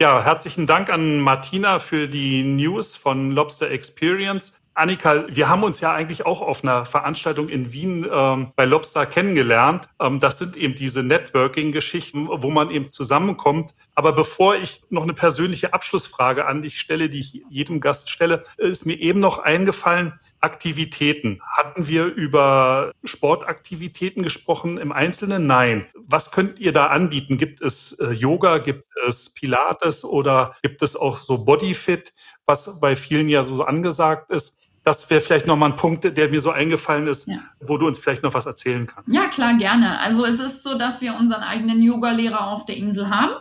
Ja, 0.00 0.24
herzlichen 0.24 0.66
Dank 0.66 0.88
an 0.88 1.20
Martina 1.20 1.78
für 1.78 2.08
die 2.08 2.42
News 2.42 2.96
von 2.96 3.30
Lobster 3.30 3.70
Experience. 3.70 4.52
Annika, 4.76 5.24
wir 5.28 5.48
haben 5.48 5.62
uns 5.62 5.80
ja 5.80 5.94
eigentlich 5.94 6.26
auch 6.26 6.42
auf 6.42 6.62
einer 6.62 6.84
Veranstaltung 6.84 7.48
in 7.48 7.72
Wien 7.72 8.06
ähm, 8.12 8.52
bei 8.56 8.66
Lobster 8.66 9.06
kennengelernt. 9.06 9.88
Ähm, 9.98 10.20
das 10.20 10.38
sind 10.38 10.54
eben 10.54 10.74
diese 10.74 11.02
Networking-Geschichten, 11.02 12.28
wo 12.30 12.50
man 12.50 12.70
eben 12.70 12.90
zusammenkommt. 12.90 13.72
Aber 13.94 14.12
bevor 14.12 14.54
ich 14.54 14.82
noch 14.90 15.04
eine 15.04 15.14
persönliche 15.14 15.72
Abschlussfrage 15.72 16.44
an 16.44 16.60
dich 16.60 16.78
stelle, 16.78 17.08
die 17.08 17.20
ich 17.20 17.42
jedem 17.48 17.80
Gast 17.80 18.10
stelle, 18.10 18.44
ist 18.58 18.84
mir 18.84 19.00
eben 19.00 19.18
noch 19.18 19.38
eingefallen, 19.38 20.12
Aktivitäten. 20.40 21.40
Hatten 21.42 21.88
wir 21.88 22.04
über 22.04 22.92
Sportaktivitäten 23.02 24.22
gesprochen 24.22 24.76
im 24.76 24.92
Einzelnen? 24.92 25.46
Nein. 25.46 25.86
Was 25.94 26.30
könnt 26.30 26.58
ihr 26.60 26.72
da 26.72 26.88
anbieten? 26.88 27.38
Gibt 27.38 27.62
es 27.62 27.92
äh, 27.92 28.12
Yoga, 28.12 28.58
gibt 28.58 28.84
es 29.08 29.30
Pilates 29.32 30.04
oder 30.04 30.54
gibt 30.62 30.82
es 30.82 30.94
auch 30.94 31.18
so 31.22 31.38
Bodyfit, 31.44 32.12
was 32.44 32.78
bei 32.78 32.94
vielen 32.94 33.28
ja 33.30 33.42
so 33.42 33.64
angesagt 33.64 34.30
ist? 34.30 34.56
Das 34.86 35.10
wäre 35.10 35.20
vielleicht 35.20 35.48
nochmal 35.48 35.70
ein 35.72 35.76
Punkt, 35.76 36.04
der 36.16 36.28
mir 36.28 36.40
so 36.40 36.52
eingefallen 36.52 37.08
ist, 37.08 37.26
ja. 37.26 37.38
wo 37.60 37.76
du 37.76 37.88
uns 37.88 37.98
vielleicht 37.98 38.22
noch 38.22 38.34
was 38.34 38.46
erzählen 38.46 38.86
kannst. 38.86 39.12
Ja, 39.12 39.26
klar, 39.26 39.54
gerne. 39.54 39.98
Also 39.98 40.24
es 40.24 40.38
ist 40.38 40.62
so, 40.62 40.78
dass 40.78 41.02
wir 41.02 41.16
unseren 41.16 41.42
eigenen 41.42 41.82
Yoga-Lehrer 41.82 42.46
auf 42.46 42.66
der 42.66 42.76
Insel 42.76 43.10
haben. 43.10 43.32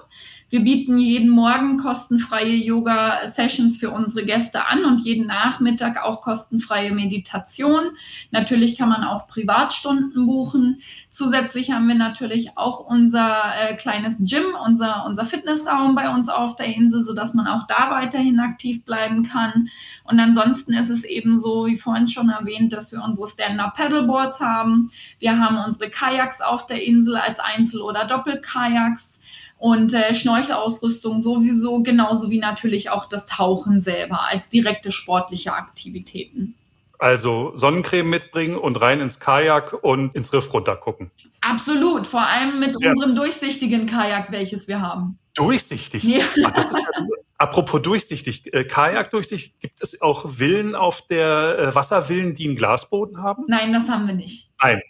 Wir 0.48 0.60
bieten 0.60 1.00
jeden 1.00 1.30
Morgen 1.30 1.78
kostenfreie 1.78 2.54
Yoga-Sessions 2.54 3.78
für 3.78 3.90
unsere 3.90 4.26
Gäste 4.26 4.68
an 4.68 4.86
und 4.86 5.00
jeden 5.00 5.26
Nachmittag 5.26 6.04
auch 6.04 6.22
kostenfreie 6.22 6.94
Meditation. 6.94 7.82
Natürlich 8.30 8.78
kann 8.78 8.90
man 8.90 9.04
auch 9.04 9.28
Privatstunden 9.28 10.28
buchen. 10.28 10.82
Zusätzlich 11.10 11.72
haben 11.72 11.88
wir 11.88 11.96
natürlich 11.96 12.60
auch 12.60 12.80
unser 12.80 13.42
äh, 13.60 13.76
kleines 13.76 14.20
Gym, 14.20 14.46
unser, 14.64 15.04
unser 15.08 15.26
Fitnessraum 15.26 15.96
bei 15.96 16.14
uns 16.14 16.30
auf 16.30 16.56
der 16.56 16.68
Insel, 16.68 17.02
sodass 17.02 17.34
man 17.34 17.48
auch 17.48 17.66
da 17.66 17.90
weiterhin 17.90 18.40
aktiv 18.40 18.86
bleiben 18.86 19.24
kann. 19.24 19.70
Und 20.04 20.20
ansonsten 20.20 20.74
ist 20.74 20.92
es 20.92 21.06
eben 21.06 21.36
so, 21.36 21.66
wie 21.66 21.78
vorhin 21.78 22.08
schon 22.08 22.30
erwähnt, 22.30 22.72
dass 22.72 22.92
wir 22.92 23.04
unsere 23.04 23.28
Stand-Up-Paddleboards 23.28 24.42
haben. 24.42 24.90
Wir 25.18 25.40
haben 25.40 25.58
unsere 25.58 25.90
Kajaks 25.90 26.42
auf 26.42 26.68
der 26.68 26.84
Insel 26.84 27.16
als 27.18 27.40
Einzel- 27.40 27.82
oder 27.82 28.06
Doppelkajaks 28.06 29.24
und 29.66 29.96
äh, 29.96 30.14
Schnorchelausrüstung 30.14 31.20
sowieso, 31.20 31.82
genauso 31.82 32.30
wie 32.30 32.38
natürlich 32.38 32.92
auch 32.92 33.06
das 33.10 33.26
Tauchen 33.26 33.80
selber 33.80 34.28
als 34.30 34.48
direkte 34.48 34.92
sportliche 34.92 35.54
Aktivitäten. 35.54 36.54
Also 37.00 37.52
Sonnencreme 37.56 38.08
mitbringen 38.08 38.58
und 38.58 38.80
rein 38.80 39.00
ins 39.00 39.20
Kajak 39.20 39.74
und 39.84 40.14
ins 40.14 40.32
Riff 40.32 40.54
runtergucken. 40.54 41.10
Absolut, 41.42 42.06
vor 42.06 42.22
allem 42.22 42.60
mit 42.60 42.76
ja. 42.80 42.92
unserem 42.92 43.16
durchsichtigen 43.16 43.88
Kajak, 43.88 44.32
welches 44.32 44.68
wir 44.68 44.82
haben. 44.82 45.18
Durchsichtig? 45.34 46.04
Ja. 46.04 46.24
Ach, 46.44 46.52
das 46.52 46.66
ist 46.66 46.78
ja 46.78 47.06
Apropos 47.38 47.82
durchsichtig, 47.82 48.54
äh, 48.54 48.64
Kajak 48.64 49.12
durchsichtig, 49.12 49.60
gibt 49.60 49.84
es 49.84 50.02
auch 50.02 50.32
Villen 50.38 50.74
auf 50.74 51.06
der 51.08 51.60
äh, 51.60 51.76
Wasservillen, 51.76 52.34
die 52.34 52.48
einen 52.48 52.56
Glasboden 52.56 53.22
haben? 53.22 53.44
Nein, 53.48 53.74
das 53.74 53.90
haben 53.90 54.08
wir 54.08 54.14
nicht. 54.14 54.52
Nein. 54.62 54.82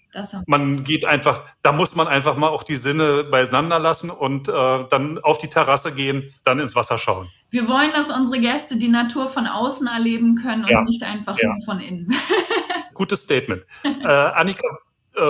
man 0.45 0.83
geht 0.83 1.05
einfach, 1.05 1.43
da 1.63 1.71
muss 1.71 1.95
man 1.95 2.07
einfach 2.07 2.37
mal 2.37 2.49
auch 2.49 2.63
die 2.63 2.75
Sinne 2.75 3.23
beiseinander 3.23 3.79
lassen 3.79 4.11
und 4.11 4.47
äh, 4.47 4.51
dann 4.51 5.17
auf 5.17 5.39
die 5.39 5.47
Terrasse 5.47 5.91
gehen, 5.91 6.33
dann 6.43 6.59
ins 6.59 6.75
Wasser 6.75 6.99
schauen. 6.99 7.29
Wir 7.49 7.67
wollen, 7.67 7.91
dass 7.93 8.15
unsere 8.15 8.39
Gäste 8.39 8.77
die 8.77 8.89
Natur 8.89 9.27
von 9.27 9.47
außen 9.47 9.87
erleben 9.87 10.35
können 10.35 10.65
und 10.65 10.69
ja. 10.69 10.81
nicht 10.83 11.03
einfach 11.03 11.37
ja. 11.39 11.51
nur 11.51 11.61
von 11.65 11.79
innen. 11.79 12.13
Gutes 12.93 13.23
Statement. 13.23 13.63
äh, 13.83 14.07
Annika, 14.07 14.67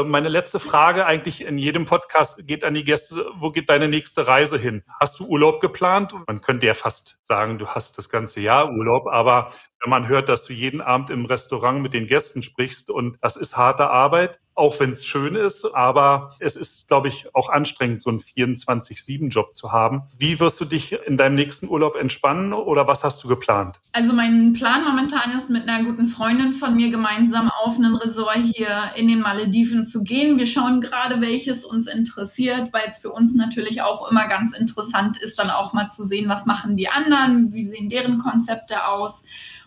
meine 0.06 0.30
letzte 0.30 0.60
Frage 0.60 1.06
eigentlich 1.06 1.46
in 1.46 1.58
jedem 1.58 1.86
Podcast 1.86 2.38
geht 2.46 2.64
an 2.64 2.74
die 2.74 2.84
Gäste, 2.84 3.26
wo 3.36 3.52
geht 3.52 3.70
deine 3.70 3.88
nächste 3.88 4.28
Reise 4.28 4.58
hin? 4.58 4.84
Hast 5.00 5.20
du 5.20 5.26
Urlaub 5.26 5.62
geplant? 5.62 6.14
Man 6.28 6.42
könnte 6.42 6.68
ja 6.68 6.74
fast 6.74 7.18
sagen, 7.22 7.58
du 7.58 7.68
hast 7.68 7.98
das 7.98 8.10
ganze 8.10 8.40
Jahr 8.40 8.72
Urlaub, 8.72 9.08
aber 9.08 9.52
wenn 9.86 9.92
man 9.92 10.08
hört, 10.08 10.30
dass 10.30 10.46
du 10.46 10.54
jeden 10.54 10.82
Abend 10.82 11.12
im 11.12 11.26
Restaurant 11.26 11.80
mit 11.80 11.94
den 11.94 12.08
Gästen 12.08 12.42
sprichst 12.42 12.90
und 12.90 13.20
das 13.22 13.36
ist 13.36 13.56
harte 13.56 13.92
Arbeit, 13.92 14.40
auch 14.56 14.80
wenn 14.80 14.92
es 14.92 15.06
schön 15.06 15.36
ist, 15.36 15.66
aber 15.76 16.34
es 16.40 16.56
ist, 16.56 16.88
glaube 16.88 17.10
ich, 17.10 17.28
auch 17.36 17.50
anstrengend, 17.50 18.02
so 18.02 18.10
einen 18.10 18.22
24-7-Job 18.22 19.54
zu 19.54 19.74
haben. 19.74 20.04
Wie 20.18 20.40
wirst 20.40 20.60
du 20.62 20.66
dich 20.66 20.94
in 21.06 21.18
deinem 21.18 21.36
nächsten 21.36 21.68
Urlaub 21.68 21.96
entspannen 21.96 22.54
oder 22.54 22.88
was 22.88 23.04
hast 23.04 23.24
du 23.24 23.28
geplant? 23.28 23.80
Also 23.92 24.14
mein 24.14 24.54
Plan 24.54 24.86
momentan 24.86 25.32
ist, 25.32 25.50
mit 25.50 25.68
einer 25.68 25.84
guten 25.84 26.08
Freundin 26.08 26.54
von 26.54 26.76
mir 26.76 26.90
gemeinsam 26.90 27.52
auf 27.52 27.76
einen 27.76 27.96
Resort 27.96 28.38
hier 28.54 28.92
in 28.96 29.08
den 29.08 29.20
Malediven 29.20 29.86
zu 29.86 30.04
gehen. 30.04 30.40
Wir 30.40 30.48
schauen 30.48 30.82
gerade, 30.82 31.22
welches 31.22 31.66
uns 31.66 31.88
interessiert, 31.88 32.72
weil 32.72 32.86
es 32.88 33.00
für 33.00 33.12
uns 33.12 33.36
natürlich 33.36 33.82
auch 33.82 34.10
immer 34.10 34.28
ganz 34.28 34.58
interessant 34.58 35.22
ist, 35.22 35.38
dann 35.38 35.50
auch 35.50 35.74
mal 35.74 35.90
zu 35.90 36.04
sehen, 36.06 36.30
was 36.30 36.46
machen 36.46 36.78
die 36.78 36.88
anderen, 36.88 37.52
wie 37.54 37.66
sehen 37.66 37.90
deren 37.90 38.20
Konzepte 38.20 38.88
aus. 38.88 39.26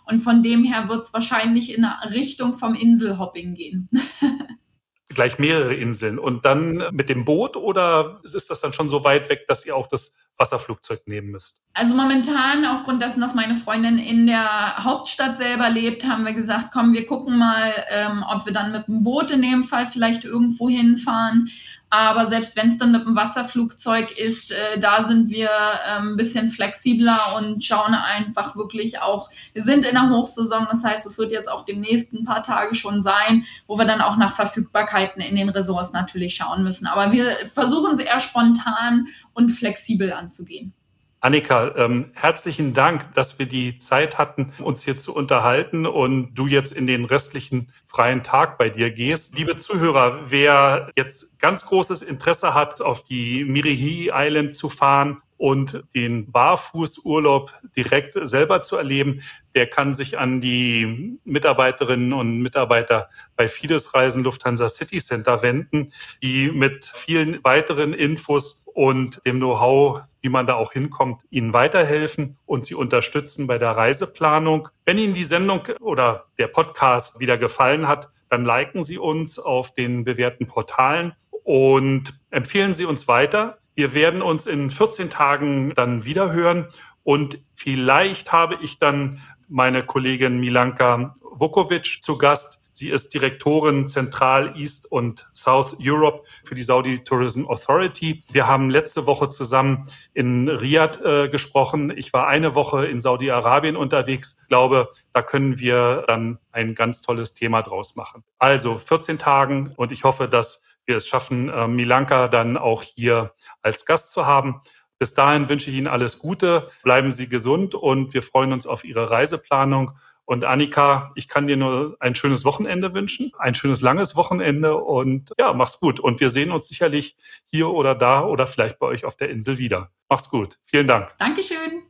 Und 0.09 0.21
von 0.21 0.43
dem 0.43 0.65
her 0.65 0.89
wird 0.89 1.05
es 1.05 1.13
wahrscheinlich 1.13 1.77
in 1.77 1.85
Richtung 1.85 2.55
vom 2.55 2.75
Inselhopping 2.75 3.55
gehen. 3.55 3.89
Gleich 5.09 5.39
mehrere 5.39 5.75
Inseln. 5.75 6.19
Und 6.19 6.45
dann 6.45 6.83
mit 6.93 7.09
dem 7.09 7.25
Boot 7.25 7.57
oder 7.57 8.21
ist 8.23 8.51
das 8.51 8.61
dann 8.61 8.73
schon 8.73 8.89
so 8.89 9.05
weit 9.05 9.29
weg, 9.29 9.47
dass 9.49 9.67
ihr 9.67 9.77
auch 9.77 9.87
das 9.87 10.13
Wasserflugzeug 10.39 11.07
nehmen 11.07 11.31
müsst? 11.31 11.61
Also 11.75 11.95
momentan, 11.95 12.65
aufgrund 12.65 13.03
dessen, 13.03 13.21
dass 13.21 13.35
meine 13.35 13.55
Freundin 13.55 13.99
in 13.99 14.27
der 14.27 14.85
Hauptstadt 14.85 15.37
selber 15.37 15.69
lebt, 15.69 16.07
haben 16.07 16.25
wir 16.25 16.33
gesagt, 16.33 16.69
komm, 16.73 16.93
wir 16.93 17.05
gucken 17.07 17.39
mal, 17.39 17.73
ähm, 17.91 18.25
ob 18.29 18.47
wir 18.47 18.53
dann 18.53 18.73
mit 18.73 18.87
dem 18.87 19.03
Boot 19.03 19.31
in 19.31 19.43
dem 19.43 19.65
Fall 19.65 19.87
vielleicht 19.87 20.25
irgendwo 20.25 20.69
hinfahren. 20.69 21.51
Aber 21.91 22.27
selbst 22.27 22.55
wenn 22.57 22.69
es 22.69 22.77
dann 22.77 22.93
mit 22.93 23.07
dem 23.07 23.17
Wasserflugzeug 23.17 24.19
ist, 24.19 24.53
äh, 24.53 24.79
da 24.79 25.03
sind 25.03 25.31
wir 25.31 25.49
äh, 25.49 26.15
bisschen 26.17 26.49
flexibler 26.49 27.19
und 27.39 27.65
schauen 27.65 27.95
einfach 27.95 28.57
wirklich 28.57 29.01
auch, 29.01 29.31
wir 29.55 29.63
sind 29.63 29.87
in 29.87 29.95
der 29.95 30.11
Hochsaison, 30.11 30.67
das 30.71 30.85
heißt, 30.85 31.07
es 31.07 31.17
wird 31.17 31.33
jetzt 31.33 31.51
auch 31.51 31.65
demnächst 31.65 32.13
ein 32.13 32.25
paar 32.25 32.43
Tage 32.43 32.75
schon 32.75 33.01
sein, 33.01 33.45
wo 33.67 33.79
wir 33.79 33.87
dann 33.87 34.03
auch 34.03 34.17
nach 34.17 34.35
Verfügbarkeiten 34.35 35.23
in 35.23 35.37
den 35.37 35.49
Ressorts 35.49 35.93
natürlich 35.93 36.35
schauen 36.35 36.63
müssen. 36.63 36.87
Aber 36.87 37.13
wir 37.13 37.37
versuchen 37.47 37.97
sie 37.97 38.05
eher 38.05 38.21
spontan 38.21 39.07
und 39.33 39.51
flexibel 39.51 40.13
anzugehen. 40.13 40.75
Annika, 41.21 41.75
ähm, 41.77 42.13
herzlichen 42.15 42.75
Dank, 42.75 43.13
dass 43.15 43.41
wir 43.41 43.47
die 43.47 43.79
Zeit 43.79 44.19
hatten, 44.19 44.53
uns 44.63 44.85
hier 44.85 44.97
zu 44.97 45.13
unterhalten 45.13 45.85
und 45.85 46.35
du 46.35 46.47
jetzt 46.47 46.73
in 46.73 46.87
den 46.87 47.05
restlichen 47.05 47.73
freien 47.87 48.23
Tag 48.23 48.57
bei 48.57 48.69
dir 48.69 48.93
gehst. 48.93 49.37
Liebe 49.37 49.59
Zuhörer, 49.59 50.31
wer 50.31 50.93
jetzt 50.95 51.37
ganz 51.41 51.67
großes 51.67 52.03
Interesse 52.03 52.55
hat, 52.55 52.81
auf 52.81 53.03
die 53.03 53.45
Mirihi 53.45 54.13
Island 54.15 54.55
zu 54.55 54.69
fahren 54.69 55.21
und 55.37 55.85
den 55.93 56.31
Barfußurlaub 56.31 57.53
direkt 57.77 58.13
selber 58.13 58.63
zu 58.63 58.77
erleben, 58.77 59.23
der 59.57 59.67
kann 59.67 59.95
sich 59.95 60.19
an 60.19 60.41
die 60.41 61.19
Mitarbeiterinnen 61.25 62.13
und 62.13 62.39
Mitarbeiter 62.39 63.09
bei 63.35 63.49
Fides 63.49 63.93
Reisen 63.93 64.23
Lufthansa 64.23 64.69
City 64.69 65.03
Center 65.03 65.43
wenden, 65.43 65.93
die 66.23 66.53
mit 66.53 66.85
vielen 66.85 67.43
weiteren 67.43 67.93
Infos 67.93 68.63
und 68.79 69.21
dem 69.27 69.39
Know-how, 69.39 70.03
wie 70.21 70.29
man 70.29 70.47
da 70.47 70.55
auch 70.55 70.73
hinkommt, 70.73 71.23
Ihnen 71.31 71.53
weiterhelfen 71.53 72.39
und 72.47 72.65
Sie 72.65 72.75
unterstützen 72.75 73.47
bei 73.47 73.59
der 73.59 73.73
Reiseplanung. 73.73 74.69
Wenn 74.85 74.99
Ihnen 74.99 75.15
die 75.15 75.25
Sendung 75.25 75.63
oder 75.81 76.27
der 76.39 76.49
Podcast 76.49 77.21
wieder 77.21 77.39
gefallen 77.39 77.89
hat, 77.89 78.09
dann 78.29 78.45
liken 78.45 78.83
Sie 78.83 78.99
uns 78.99 79.39
auf 79.39 79.73
den 79.73 80.05
bewährten 80.05 80.47
Portalen 80.47 81.15
und 81.45 82.19
empfehlen 82.31 82.75
Sie 82.75 82.85
uns 82.85 83.09
weiter. 83.09 83.59
Wir 83.75 83.95
werden 83.95 84.23
uns 84.23 84.47
in 84.47 84.71
14 84.71 85.09
Tagen 85.09 85.73
dann 85.75 86.05
wieder 86.05 86.33
hören 86.33 86.69
und 87.05 87.39
vielleicht 87.55 88.33
habe 88.33 88.59
ich 88.61 88.79
dann 88.79 89.21
meine 89.49 89.83
Kollegin 89.83 90.39
Milanka 90.41 91.15
Vukovic 91.23 92.03
zu 92.03 92.19
Gast, 92.19 92.58
Sie 92.79 92.91
ist 92.91 93.13
Direktorin 93.13 93.89
Zentral 93.89 94.57
East 94.57 94.87
und 94.93 95.29
South 95.35 95.77
Europe 95.83 96.23
für 96.45 96.55
die 96.55 96.63
Saudi 96.63 97.03
Tourism 97.03 97.47
Authority. 97.47 98.23
Wir 98.31 98.47
haben 98.47 98.71
letzte 98.71 99.05
Woche 99.05 99.29
zusammen 99.29 99.89
in 100.15 100.49
Riyadh 100.49 101.01
äh, 101.05 101.29
gesprochen. 101.29 101.93
Ich 101.97 102.13
war 102.13 102.29
eine 102.29 102.55
Woche 102.55 102.87
in 102.87 103.01
Saudi-Arabien 103.01 103.75
unterwegs. 103.75 104.37
Ich 104.43 104.47
glaube, 104.47 104.91
da 105.13 105.23
können 105.23 105.59
wir 105.59 106.05
dann 106.07 106.39
ein 106.53 106.77
ganz 106.77 107.03
tolles 107.03 107.35
Thema 107.35 107.63
draus 107.63 107.97
machen. 107.97 108.23
Also 108.39 108.79
14 108.79 109.19
Tagen 109.19 109.73
und 109.75 109.91
ich 109.91 110.05
hoffe, 110.05 110.29
dass 110.29 110.63
wir 110.87 110.99
es 110.99 111.09
schaffen, 111.09 111.49
äh, 111.49 111.67
Milanka 111.67 112.29
dann 112.29 112.57
auch 112.57 112.85
hier 112.85 113.33
als 113.61 113.87
Gast 113.87 114.13
zu 114.13 114.25
haben. 114.25 114.63
Bis 115.01 115.15
dahin 115.15 115.49
wünsche 115.49 115.69
ich 115.69 115.77
Ihnen 115.77 115.89
alles 115.89 116.21
Gute, 116.21 116.71
bleiben 116.85 117.11
Sie 117.11 117.29
gesund 117.29 117.75
und 117.75 118.15
wir 118.15 118.23
freuen 118.23 118.53
uns 118.53 118.69
auf 118.69 118.85
Ihre 118.85 119.11
Reiseplanung 119.11 119.99
und 120.29 120.45
Annika, 120.45 121.11
ich 121.15 121.27
kann 121.27 121.47
dir 121.47 121.57
nur 121.57 121.97
ein 122.01 122.15
schönes 122.15 122.45
Wochenende 122.45 122.93
wünschen, 122.93 123.33
ein 123.39 123.55
schönes 123.55 123.81
langes 123.81 124.15
Wochenende 124.15 124.77
und 124.77 125.33
ja, 125.39 125.55
mach's 125.55 125.81
gut. 125.81 126.01
Und 126.01 126.21
wir 126.21 126.29
sehen 126.29 126.51
uns 126.51 126.69
sicherlich 126.69 127.17
hier 127.47 127.71
oder 127.71 127.95
da 127.95 128.25
oder 128.25 128.47
vielleicht 128.47 128.79
bei 128.79 128.87
euch 128.87 129.07
auf 129.07 129.17
der 129.17 129.31
Insel 129.31 129.57
wieder. 129.57 129.91
Mach's 130.07 130.29
gut. 130.29 130.59
Vielen 130.67 130.87
Dank. 130.87 131.15
Dankeschön. 131.19 131.83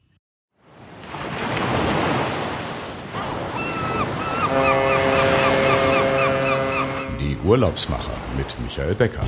Die 7.21 7.37
Urlaubsmacher 7.45 8.15
mit 8.37 8.55
Michael 8.61 8.95
Becker. 8.95 9.25